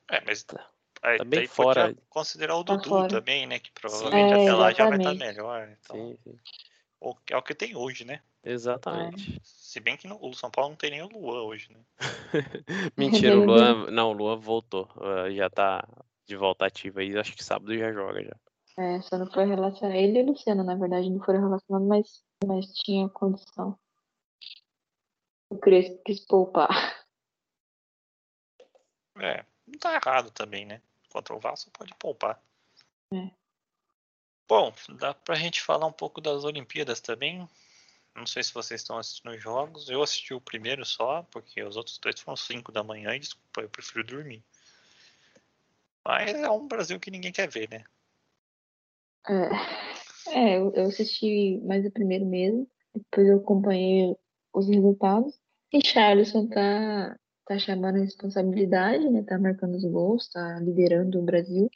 [0.10, 0.70] É, mas Tá-
[1.02, 1.96] aí, tá bem daí fora.
[2.10, 3.08] considerar o Tá Dudu fora.
[3.08, 3.60] também, né?
[3.60, 5.20] Que provavelmente É, até lá já vai estar exatamente.
[5.20, 5.78] melhor.
[5.82, 6.40] Então, Sim, sim.
[7.10, 8.22] O- é o que tem hoje, né?
[8.44, 9.40] Exatamente.
[9.44, 11.80] Se bem que no, o São Paulo não tem nem o Luan hoje, né?
[12.98, 13.90] Mentira, o Luan.
[13.92, 14.90] Não, o Luan voltou.
[14.98, 15.88] uh, Já tá
[16.26, 17.18] de volta ativa aí.
[17.18, 18.36] Acho que sábado já joga já.
[18.78, 19.96] é, só não foi relacionado.
[19.98, 23.78] Ele e o Luciano, na verdade, não foram relacionados, mas, mas tinha condição.
[25.50, 27.06] O Crespo quis poupar.
[29.20, 30.82] É, não tá errado também, né?
[31.10, 32.42] Contra o Vasco pode poupar.
[33.14, 33.30] É.
[34.48, 37.48] Bom, dá pra gente falar um pouco das Olimpíadas também.
[38.16, 39.90] Não sei se vocês estão assistindo os jogos.
[39.90, 43.62] Eu assisti o primeiro só, porque os outros dois foram 5 da manhã e desculpa,
[43.62, 44.44] eu prefiro dormir.
[46.06, 47.84] Mas é um Brasil que ninguém quer ver, né?
[49.28, 54.16] É, é eu, assisti mais o primeiro mesmo, depois eu acompanhei
[54.54, 55.40] os resultados.
[55.72, 57.18] E Charleston tá,
[57.48, 59.24] tá chamando a responsabilidade, né?
[59.24, 61.70] Tá marcando os gols, tá liderando o Brasil.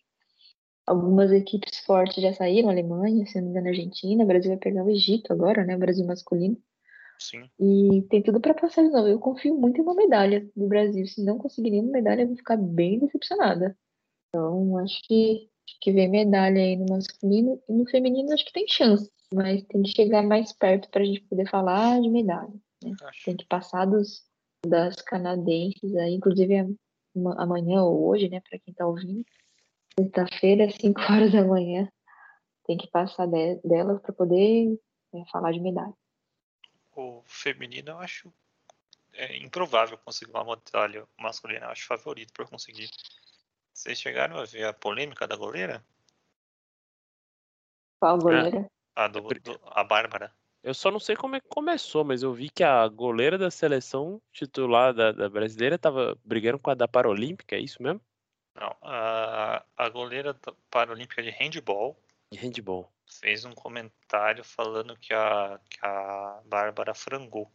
[0.88, 4.23] Algumas equipes fortes já saíram, Alemanha, se não me engano, Argentina.
[4.23, 5.75] O Brasil vai pegar o Egito agora, né?
[5.75, 6.57] O Brasil masculino.
[7.19, 7.49] Sim.
[7.59, 9.07] E tem tudo para passar de novo.
[9.07, 11.05] Eu confio muito em uma medalha do Brasil.
[11.05, 13.77] Se não conseguir nenhuma medalha, eu vou ficar bem decepcionada.
[14.29, 17.61] Então, acho que, acho que vem medalha aí no masculino.
[17.67, 19.11] E no feminino, acho que tem chance.
[19.33, 22.53] Mas tem que chegar mais perto para a gente poder falar de medalha.
[23.03, 23.25] Acho.
[23.25, 24.23] Tem que passar dos,
[24.65, 26.13] das canadenses aí.
[26.13, 26.77] Inclusive,
[27.15, 28.41] ama- amanhã ou hoje, né?
[28.47, 29.25] Para quem tá ouvindo.
[29.99, 31.91] Sexta-feira, 5 horas da manhã.
[32.65, 34.79] Tem que passar de, delas para poder
[35.13, 35.93] é, falar de medalha.
[36.95, 38.33] O feminino eu acho
[39.13, 41.65] é, improvável conseguir uma medalha masculina.
[41.65, 42.89] Eu acho favorito por conseguir.
[43.73, 45.83] Vocês chegaram a ver a polêmica da goleira?
[47.99, 48.69] Qual goleira?
[48.95, 50.33] A, do, do- a Bárbara.
[50.63, 53.49] Eu só não sei como é que começou, mas eu vi que a goleira da
[53.49, 58.01] seleção titular da, da brasileira tava brigando com a da Paralímpica, é isso mesmo?
[58.59, 61.95] Não, a, a goleira da Paralímpica de handball
[62.31, 62.91] De handball.
[63.07, 67.51] fez um comentário falando que a, que a Bárbara frangou.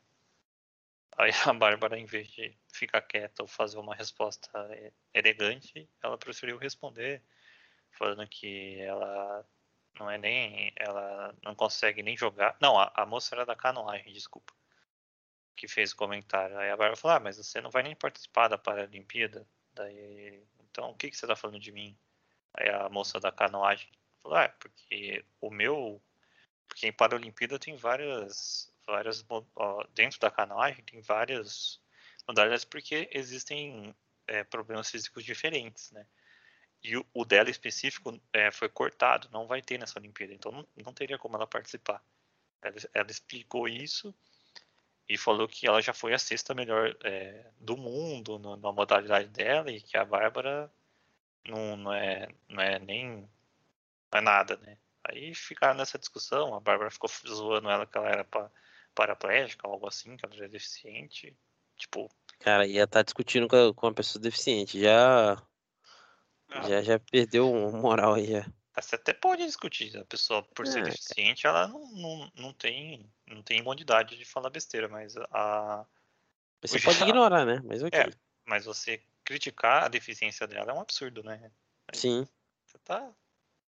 [1.18, 4.48] Aí a Bárbara, em vez de ficar quieta ou fazer uma resposta
[5.12, 7.20] elegante, ela preferiu responder,
[7.90, 9.44] falando que ela
[9.98, 10.72] não é nem.
[10.76, 12.56] Ela não consegue nem jogar.
[12.60, 14.54] Não, a, a moça era da canoagem, desculpa.
[15.56, 16.56] Que fez o comentário.
[16.58, 19.46] Aí a Bárbara falou: Ah, mas você não vai nem participar da Paralimpíada?
[19.74, 21.96] Daí, então o que, que você tá falando de mim?
[22.54, 23.88] Aí a moça da canoagem
[24.22, 26.02] falou: Ah, porque o meu.
[26.68, 28.72] Porque em Paralimpíada tem várias.
[28.86, 31.80] várias ó, dentro da canoagem tem várias
[32.26, 33.94] modalidades porque existem
[34.26, 36.06] é, problemas físicos diferentes, né?
[36.82, 40.66] E o, o dela específico é, foi cortado, não vai ter nessa Olimpíada, então não,
[40.84, 42.02] não teria como ela participar.
[42.60, 44.14] Ela, ela explicou isso
[45.08, 49.28] e falou que ela já foi a sexta melhor é, do mundo no- na modalidade
[49.28, 50.72] dela e que a Bárbara
[51.46, 53.28] não, não, é, não é nem
[54.12, 54.76] não é nada, né?
[55.04, 58.50] Aí ficaram nessa discussão, a Bárbara ficou zoando ela que ela era para
[58.94, 61.36] paraplégica, algo assim, que ela já é deficiente.
[61.76, 62.08] Tipo.
[62.38, 64.80] Cara, ia estar tá discutindo com, a, com uma pessoa deficiente.
[64.80, 65.42] Já.
[66.48, 68.26] Ah, já, já perdeu o moral aí.
[68.26, 68.46] Já.
[68.74, 69.96] Você até pode discutir.
[69.98, 74.24] A pessoa, por ser é, deficiente, ela não, não, não, tem, não tem imunidade de
[74.24, 75.84] falar besteira, mas a.
[76.62, 77.06] Você pode já...
[77.06, 77.60] ignorar, né?
[77.64, 77.98] Mas ok.
[77.98, 78.08] É,
[78.46, 81.50] mas você criticar a deficiência dela é um absurdo, né?
[81.92, 82.26] Sim.
[82.66, 83.12] Você tá.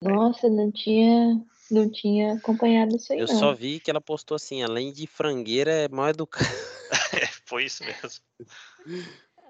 [0.01, 3.19] Nossa, não tinha, não tinha acompanhado isso aí.
[3.19, 3.39] Eu não.
[3.39, 6.45] só vi que ela postou assim, além de frangueira, é mal educada.
[7.21, 8.23] é, foi isso mesmo.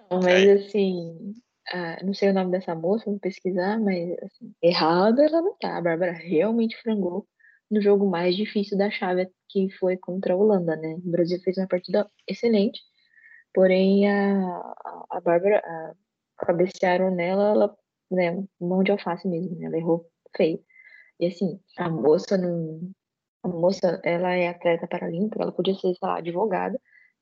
[0.09, 0.53] Mas é.
[0.53, 1.35] assim,
[1.71, 5.77] ah, não sei o nome dessa moça, vou pesquisar, mas assim, errada ela não tá.
[5.77, 7.27] A Bárbara realmente frangou
[7.69, 10.95] no jogo mais difícil da chave, que foi contra a Holanda, né?
[10.95, 12.81] O Brasil fez uma partida excelente,
[13.53, 14.75] porém a,
[15.11, 15.93] a, Bárbara a,
[16.45, 17.77] cabecearam nela, ela,
[18.11, 19.65] né, mão de alface mesmo, né?
[19.67, 20.63] Ela errou feio.
[21.19, 22.91] E assim, a moça não.
[23.43, 26.79] A moça, ela é atleta paralímpica, ela podia ser, sei lá, advogada.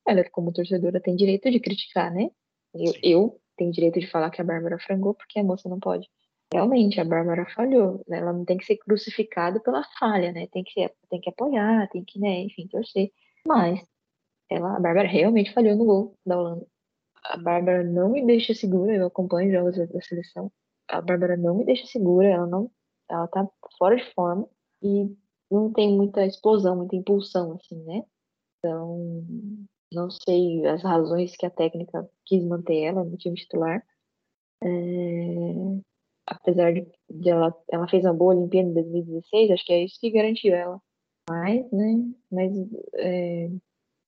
[0.07, 2.29] Ela, como torcedora, tem direito de criticar, né?
[2.73, 6.09] Eu, eu tenho direito de falar que a Bárbara frangou, porque a moça não pode.
[6.53, 8.03] Realmente, a Bárbara falhou.
[8.07, 8.19] Né?
[8.19, 10.47] Ela não tem que ser crucificada pela falha, né?
[10.51, 13.11] Tem que, tem que apoiar, tem que, né, enfim, torcer.
[13.47, 13.79] Mas
[14.49, 16.67] ela, a Bárbara realmente falhou no gol da Holanda.
[17.23, 20.51] A Bárbara não me deixa segura, eu acompanho jogos da seleção.
[20.87, 22.69] A Bárbara não me deixa segura, ela não,
[23.09, 23.47] ela tá
[23.77, 24.47] fora de forma
[24.81, 25.11] e
[25.49, 28.03] não tem muita explosão, muita impulsão, assim, né?
[28.59, 29.25] Então,
[29.95, 33.83] não sei as razões que a técnica quis manter ela no time titular.
[34.61, 34.67] É,
[36.27, 39.99] apesar de, de, ela, ela fez uma boa Olimpíada em 2016, acho que é isso
[39.99, 40.81] que garantiu ela.
[41.29, 42.13] Mas, né?
[42.31, 42.51] Mas
[42.95, 43.49] é,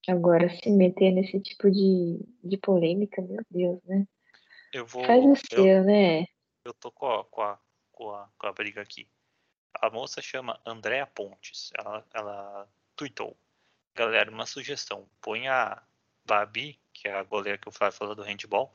[0.08, 4.06] agora se meter nesse tipo de, de polêmica, meu Deus, né?
[4.74, 5.04] Eu vou.
[5.06, 6.26] Faz o seu, eu, né?
[6.66, 7.60] Eu tô com a, com, a,
[7.92, 9.08] com, a, com a briga aqui.
[9.82, 11.72] A moça chama Andréa Pontes.
[11.78, 13.38] Ela, ela tweetou.
[13.98, 15.10] Galera, uma sugestão.
[15.20, 15.82] Põe a
[16.24, 18.72] Babi, que é a goleira que o Flávio falou do handball,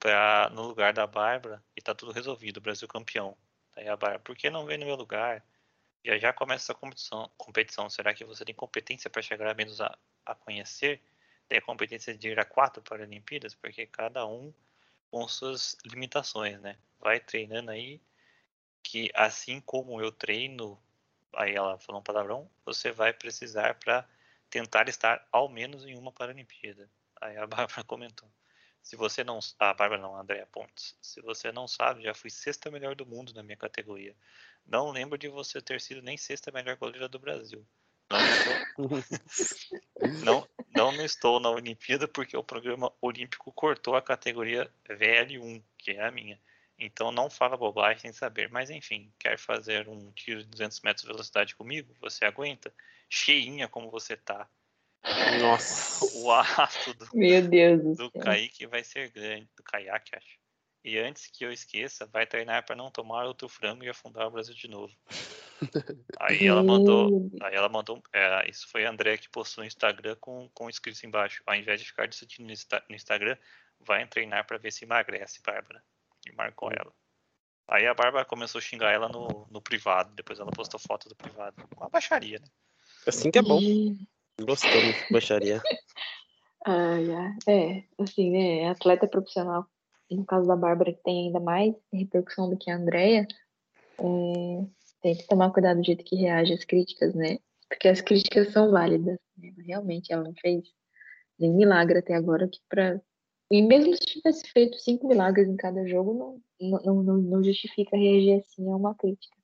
[0.00, 3.36] pra, no lugar da Bárbara e tá tudo resolvido, Brasil campeão.
[3.76, 5.44] Aí a Bárbara, por que não vem no meu lugar?
[6.04, 7.30] Já já começa essa competição.
[7.36, 7.88] competição.
[7.88, 11.00] Será que você tem competência para chegar menos a, a conhecer?
[11.48, 13.54] Tem a competência de ir a quatro Paralimpíadas?
[13.54, 14.52] Porque cada um
[15.08, 16.76] com suas limitações, né?
[16.98, 18.00] Vai treinando aí,
[18.82, 20.82] que assim como eu treino,
[21.32, 24.04] aí ela falou um palavrão, você vai precisar para
[24.52, 26.90] tentar estar ao menos em uma Paralimpíada.
[27.18, 28.30] Aí a Bárbara comentou.
[28.82, 29.38] Se você não.
[29.58, 30.94] A Bárbara não, a Andréa Pontes.
[31.00, 34.14] Se você não sabe, já fui sexta melhor do mundo na minha categoria.
[34.66, 37.66] Não lembro de você ter sido nem sexta melhor goleira do Brasil.
[38.10, 38.18] Não
[40.76, 46.04] não, não estou na Olimpíada porque o programa olímpico cortou a categoria VL1, que é
[46.04, 46.38] a minha.
[46.84, 48.50] Então não fala bobagem sem saber.
[48.50, 51.94] Mas enfim, quer fazer um tiro de 200 metros de velocidade comigo?
[52.00, 52.72] Você aguenta?
[53.12, 54.48] cheinha como você tá.
[55.40, 55.92] Nossa.
[56.22, 59.48] O arrasto do, Meu Deus do, do Kaique vai ser grande.
[59.56, 60.38] Do caiaque, acho.
[60.84, 64.30] E antes que eu esqueça, vai treinar para não tomar outro frango e afundar o
[64.30, 64.92] Brasil de novo.
[66.18, 67.30] Aí ela mandou.
[67.40, 68.02] Aí ela mandou.
[68.12, 71.42] É, isso foi a André que postou no Instagram com, com escrito embaixo.
[71.46, 73.36] Ao invés de ficar discutindo no Instagram,
[73.80, 75.82] vai treinar para ver se emagrece, Bárbara.
[76.26, 76.92] E marcou ela.
[77.68, 80.14] Aí a Bárbara começou a xingar ela no, no privado.
[80.14, 81.56] Depois ela postou foto do privado.
[81.76, 82.46] Uma baixaria, né?
[83.06, 83.60] Assim que é bom.
[84.40, 85.62] Gostamos de baixaria.
[86.64, 88.68] Ah, é, assim, né?
[88.68, 89.66] Atleta profissional,
[90.08, 93.26] no caso da Bárbara, que tem ainda mais repercussão do que a Andrea,
[93.98, 94.66] é,
[95.00, 97.38] tem que tomar cuidado do jeito que reage às críticas, né?
[97.68, 99.18] Porque as críticas são válidas.
[99.36, 99.52] Né?
[99.66, 100.62] Realmente, ela não fez
[101.36, 103.00] nem milagre até agora que para
[103.52, 107.94] e mesmo se tivesse feito cinco milagres em cada jogo, não, não, não, não justifica
[107.94, 109.36] reagir assim a uma crítica.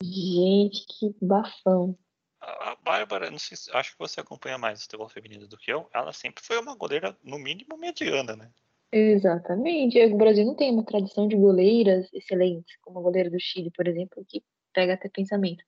[0.00, 1.98] Gente, que bafão.
[2.40, 5.88] A Bárbara, não sei, acho que você acompanha mais o futebol feminino do que eu.
[5.92, 8.48] Ela sempre foi uma goleira, no mínimo, mediana, né?
[8.92, 9.98] Exatamente.
[10.04, 13.88] O Brasil não tem uma tradição de goleiras excelentes, como a goleira do Chile, por
[13.88, 14.42] exemplo, que
[14.72, 15.64] pega até pensamento.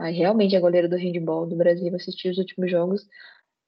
[0.00, 3.08] Aí, realmente, a goleira do handball do Brasil, assistir os últimos jogos,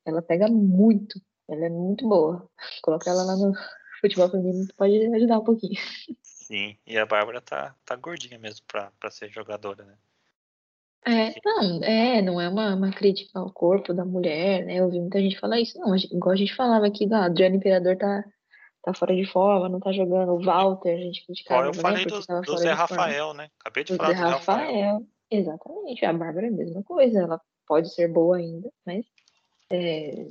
[0.04, 1.20] ela pega muito.
[1.48, 2.48] Ela é muito boa.
[2.82, 3.52] Colocar ela lá no
[4.00, 5.80] futebol feminino pode ajudar um pouquinho.
[6.22, 9.94] Sim, e a Bárbara tá, tá gordinha mesmo pra, pra ser jogadora, né?
[11.06, 14.78] É, não, é, não é uma, uma crítica ao corpo da mulher, né?
[14.78, 15.78] Eu ouvi muita gente falar isso.
[15.78, 18.24] Não, igual a gente falava aqui, do Adriano Imperador tá,
[18.82, 20.32] tá fora de forma, não tá jogando.
[20.32, 22.10] O Walter, a gente criticava, eu falei né?
[22.10, 23.48] do, do Zé Rafael, né?
[23.60, 24.66] Acabei de do falar Zé do Zé Rafael.
[24.66, 25.06] Rafael.
[25.30, 26.04] Exatamente.
[26.04, 27.20] A Bárbara é a mesma coisa.
[27.20, 29.06] Ela pode ser boa ainda, mas
[29.70, 30.26] é,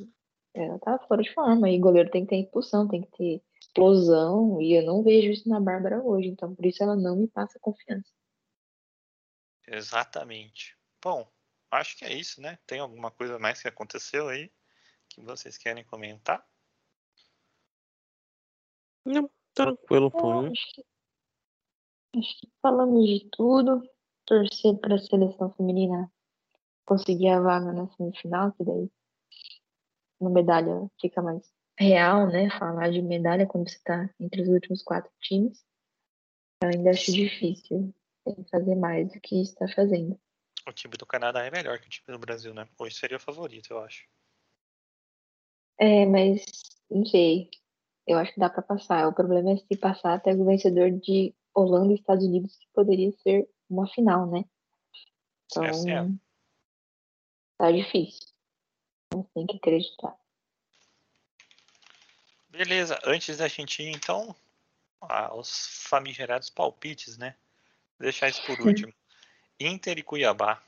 [0.59, 1.69] ela tá fora de forma.
[1.69, 4.61] E goleiro tem que ter impulsão, tem que ter explosão.
[4.61, 6.29] E eu não vejo isso na Bárbara hoje.
[6.29, 8.09] Então, por isso ela não me passa confiança.
[9.67, 10.77] Exatamente.
[11.01, 11.29] Bom,
[11.71, 12.57] acho que é isso, né?
[12.65, 14.51] Tem alguma coisa mais que aconteceu aí
[15.09, 16.45] que vocês querem comentar?
[19.05, 20.31] Não, tranquilo, É, pô.
[20.41, 20.85] acho, que,
[22.17, 23.81] acho que falamos de tudo.
[24.25, 26.11] Torcer para a seleção feminina
[26.85, 28.91] conseguir a vaga na semifinal, que daí
[30.19, 32.49] uma medalha fica mais real, né?
[32.57, 35.63] Falar de medalha quando você está entre os últimos quatro times.
[36.61, 37.93] Eu ainda acho difícil
[38.33, 40.19] tem que fazer mais do que está fazendo.
[40.67, 42.67] O time do Canadá é melhor que o time do Brasil, né?
[42.77, 44.05] Hoje seria o favorito, eu acho.
[45.79, 46.43] É, mas
[46.89, 47.49] não sei.
[48.05, 49.07] Eu acho que dá para passar.
[49.07, 53.11] O problema é se passar até o vencedor de Holanda e Estados Unidos, que poderia
[53.23, 54.43] ser uma final, né?
[55.45, 56.07] Então, Essa é.
[57.57, 58.26] tá difícil.
[59.13, 60.15] Mas tem que acreditar.
[62.49, 64.35] Beleza, antes da gente ir, então,
[65.01, 67.35] ah, os famigerados palpites, né?
[67.97, 68.93] Vou deixar isso por último.
[69.59, 70.61] Inter e Cuiabá.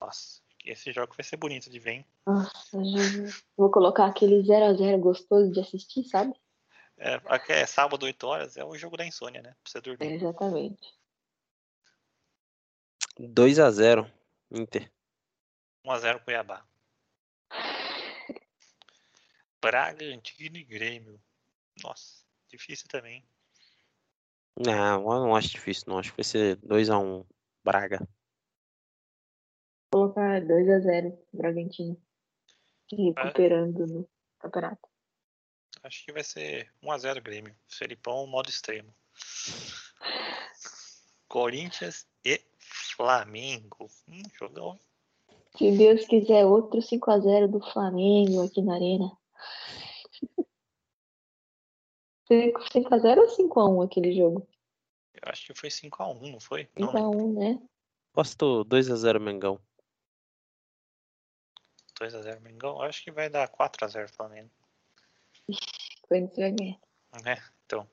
[0.00, 2.06] Nossa, esse jogo vai ser bonito de ver, hein?
[2.26, 3.44] Nossa, Jesus.
[3.56, 6.34] Vou colocar aquele 0x0 gostoso de assistir, sabe?
[6.96, 9.54] É, aqui é sábado, 8 horas, é o jogo da insônia, né?
[9.62, 10.12] Pra você É, dormir.
[10.14, 10.94] exatamente.
[13.18, 14.10] 2x0,
[14.50, 14.90] Inter.
[15.84, 16.64] 1x0 Cuiabá.
[19.64, 21.18] Bragantino e Grêmio.
[21.82, 23.26] Nossa, difícil também.
[24.58, 25.98] Não, eu não acho difícil, não.
[25.98, 27.26] Acho que vai ser 2x1,
[27.64, 28.06] Braga.
[29.90, 31.98] Vou colocar 2x0 Bragantino.
[32.90, 34.08] Se Recuperando no
[34.38, 34.86] campeonato.
[35.82, 37.56] Acho que vai ser 1x0 Grêmio.
[37.66, 38.94] Felipão, modo extremo.
[41.26, 43.90] Corinthians e Flamengo.
[44.06, 44.78] Hum, jogão.
[45.56, 49.23] Se Deus quiser, outro 5x0 do Flamengo aqui na Arena.
[52.30, 54.46] 5x0 ou 5x1 aquele jogo?
[55.14, 56.68] Eu acho que foi 5x1, não foi?
[56.76, 57.18] Não lembro.
[57.18, 57.62] 5x1, né?
[58.12, 59.60] Posto 2x0 Mengão.
[62.00, 62.76] 2x0 Mengão.
[62.76, 64.50] Eu acho que vai dar 4x0 Flamengo.
[66.08, 66.80] Corinthians vai ganhar.
[67.22, 67.42] né?
[67.66, 67.88] Então.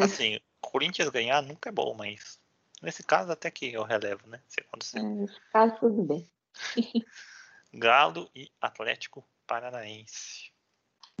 [0.00, 2.40] Assim, Corinthians ganhar nunca é bom, mas
[2.82, 4.42] nesse caso até que eu relevo, né?
[4.48, 4.98] Se acontecer.
[4.98, 6.30] É, Nesse caso, tudo bem.
[7.74, 10.51] Galo e Atlético Paranaense.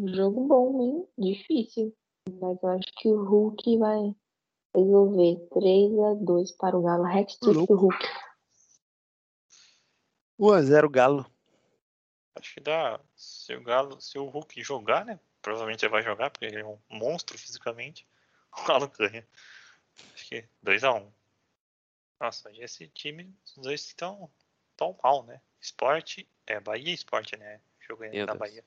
[0.00, 1.08] Jogo bom, hein?
[1.18, 1.94] Difícil.
[2.40, 4.14] Mas eu acho que o Hulk vai
[4.74, 7.04] resolver 3x2 para o Galo.
[7.04, 8.06] Hat-trick do Hulk.
[10.40, 11.26] 1x0 Galo.
[12.34, 13.00] Acho que dá.
[13.14, 15.20] Se o Galo, se o Hulk jogar, né?
[15.40, 18.06] Provavelmente ele vai jogar, porque ele é um monstro fisicamente.
[18.54, 19.26] O Galo ganha.
[20.14, 21.10] Acho que 2x1.
[22.20, 24.30] Nossa, esse time, os dois estão
[24.76, 25.40] tão mal, né?
[25.58, 27.62] Esporte, é Bahia e Esporte, né?
[27.80, 28.38] Jogo da Deus.
[28.38, 28.64] Bahia.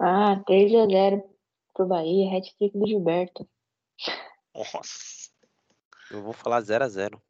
[0.00, 1.22] Ah, 3x0
[1.72, 2.36] pro Bahia.
[2.36, 3.48] Hat-trick do Gilberto.
[4.54, 5.30] Nossa,
[6.10, 7.20] Eu vou falar 0x0.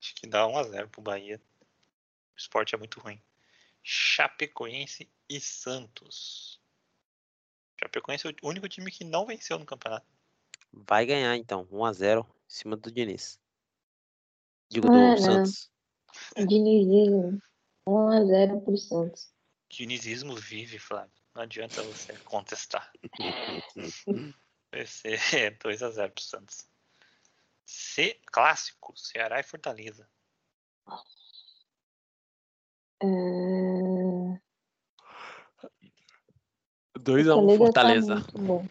[0.00, 1.40] acho que dá 1x0 pro Bahia.
[2.34, 3.20] O esporte é muito ruim.
[3.82, 6.60] Chapecoense e Santos.
[7.80, 10.06] Chapecoense é o único time que não venceu no campeonato.
[10.72, 13.40] Vai ganhar então, 1x0 em cima do Diniz.
[14.68, 15.16] Digo, do Ah.
[15.16, 15.70] Santos.
[16.36, 17.40] Dinizismo.
[17.86, 19.32] 1x0 pro Santos.
[19.70, 21.15] Dinizismo vive, Flávio.
[21.36, 22.90] Não adianta você contestar.
[24.72, 25.18] Vai ser
[25.60, 26.66] 2x0 pro Santos.
[27.66, 30.08] C clássico, Ceará e Fortaleza.
[33.02, 33.06] É...
[36.98, 38.14] 2x1 Fortaleza.
[38.14, 38.66] Tá muito bom.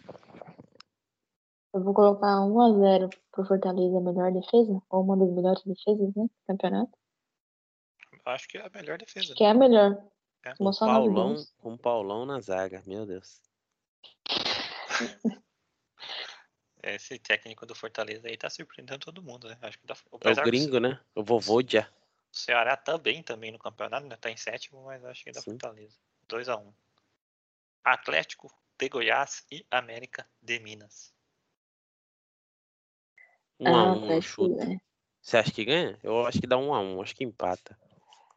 [1.72, 6.24] Eu vou colocar 1x0 pro Fortaleza, melhor defesa, ou uma das melhores defesas, né?
[6.24, 6.98] Do campeonato.
[8.12, 9.36] Eu acho que é a melhor defesa.
[9.36, 10.04] Que é a melhor.
[10.60, 13.42] Um Moção nove Paulão, um Paulão na zaga, meu Deus.
[16.84, 19.58] Esse técnico do Fortaleza aí tá surpreendendo todo mundo, né?
[19.62, 21.02] Acho que dá, É o apesar do gringo, né?
[21.16, 21.92] O vovô já.
[22.32, 24.16] Ceará tá bem também no campeonato, né?
[24.18, 25.52] Tá em sétimo, mas acho que dá Sim.
[25.52, 25.98] Fortaleza.
[26.30, 26.74] 2x1.
[27.84, 31.12] Atlético de Goiás e América de Minas.
[33.60, 34.62] 1x1 ah, no parece que chute.
[34.62, 34.78] é.
[35.22, 36.00] Você acha que ganha?
[36.04, 37.80] Eu acho que dá 1x1, acho que empata.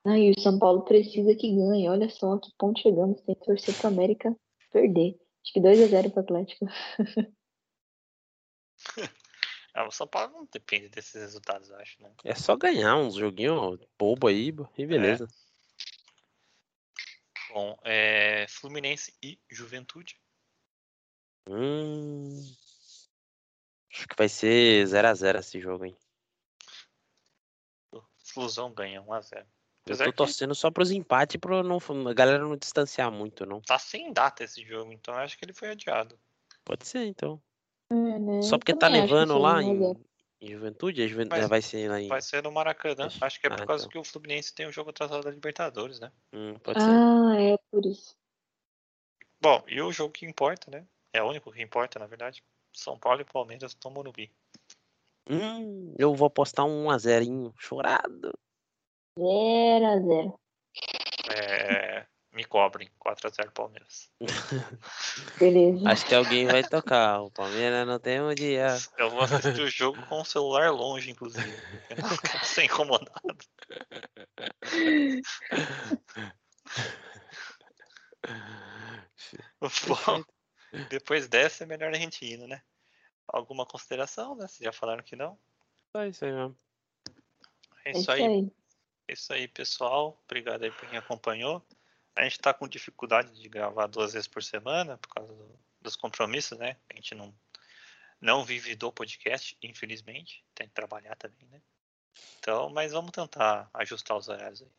[0.05, 1.89] Ah, e o São Paulo precisa que ganhe.
[1.89, 3.21] Olha só que ponto chegamos.
[3.23, 4.35] Tem que torcer pro América
[4.73, 5.19] perder.
[5.43, 6.67] Acho que 2x0 pro Atlético.
[9.75, 12.13] Ah, o São Paulo não depende desses resultados, eu acho, né?
[12.25, 15.29] É só ganhar uns joguinhos bobo aí e beleza.
[17.51, 20.21] Bom, é Fluminense e Juventude.
[21.49, 22.41] Hum.
[23.93, 25.97] Acho que vai ser 0x0 esse jogo, hein?
[28.25, 29.47] Flusão ganha 1x0.
[29.89, 31.78] Eu Apesar tô que torcendo só pros empates pra não,
[32.09, 33.61] a galera não distanciar muito, não.
[33.62, 36.18] tá sem data esse jogo, então eu acho que ele foi adiado.
[36.64, 37.41] Pode ser, então.
[37.91, 38.43] É, né?
[38.43, 40.01] Só Eu porque tá que nevando seja lá 1 a 0.
[40.43, 41.03] em, Juventude?
[41.03, 42.09] A Juventude Mas vai ser lá em.
[42.09, 43.07] Vai ser no Maracanã.
[43.07, 43.91] Acho- Acho que é por ah, causa então.
[43.91, 46.12] que o Fluminense tem o jogo atrasado da Libertadores, né?
[46.34, 46.91] Hum, pode ser.
[46.91, 48.14] Ah, é por isso.
[49.41, 50.86] Bom, e o jogo que importa, né?
[51.12, 52.45] É o único que importa, na verdade.
[52.74, 54.30] São Paulo e Palmeiras estão no Morumbi.
[55.30, 58.39] Hum, eu vou apostar um 1x0 chorado.
[59.19, 60.41] 0 a 0
[61.35, 62.89] É, me cobrem.
[63.05, 64.11] 4x0 Palmeiras.
[65.39, 65.89] Beleza.
[65.91, 67.21] Acho que alguém vai tocar.
[67.23, 68.77] O Palmeiras não tem um dia.
[68.97, 71.51] Eu vou assistir o jogo com o celular longe, inclusive.
[71.91, 73.11] Eu não quero ser incomodado.
[79.61, 80.23] Bom,
[80.89, 82.62] depois dessa é melhor a gente ir, né?
[83.27, 84.47] Alguma consideração, né?
[84.47, 85.37] Vocês já falaram que não?
[85.91, 86.57] Só isso aí mesmo.
[87.85, 88.53] É É isso aí.
[89.09, 90.21] É isso aí, pessoal.
[90.27, 91.67] Obrigado aí por quem acompanhou.
[92.15, 95.97] A gente tá com dificuldade de gravar duas vezes por semana por causa do- dos
[95.97, 96.77] compromissos, né?
[96.91, 97.35] A gente não,
[98.21, 100.45] não vive do podcast, infelizmente.
[100.55, 101.63] Tem que trabalhar também, né?
[102.39, 104.73] Então, mas vamos tentar ajustar os horários aí.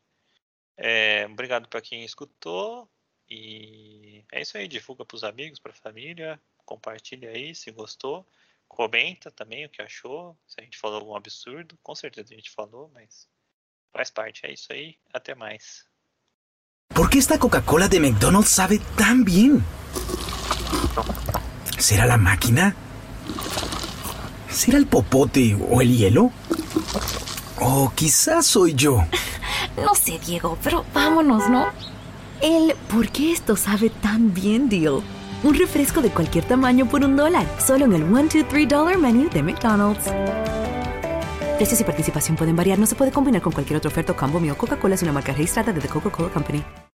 [0.77, 2.89] É, obrigado para quem escutou.
[3.27, 4.67] E é isso aí.
[4.67, 6.39] Divulga pros amigos, pra família.
[6.65, 8.27] Compartilha aí se gostou.
[8.67, 10.37] Comenta também o que achou.
[10.45, 11.77] Se a gente falou algum absurdo.
[11.81, 13.27] Com certeza a gente falou, mas
[13.91, 14.95] Faz parte, é isso aí.
[15.13, 15.85] Até mais.
[16.93, 19.63] ¿Por qué esta Coca-Cola de McDonald's sabe tan bien?
[21.77, 22.75] ¿Será la máquina?
[24.49, 26.31] ¿Será el popote o el hielo?
[27.59, 29.05] O quizás soy yo.
[29.77, 31.67] No sé, Diego, pero vámonos, ¿no?
[32.41, 35.01] El ¿por qué esto sabe tan bien, deal?
[35.43, 38.97] Un refresco de cualquier tamaño por un dólar, solo en el 1, 2, 3 dollar
[38.97, 40.05] menu de McDonald's.
[41.59, 44.55] Precios y participación pueden variar, no se puede combinar con cualquier otra oferta combo mío.
[44.57, 46.63] Coca-Cola es una marca registrada de The Coca-Cola Company.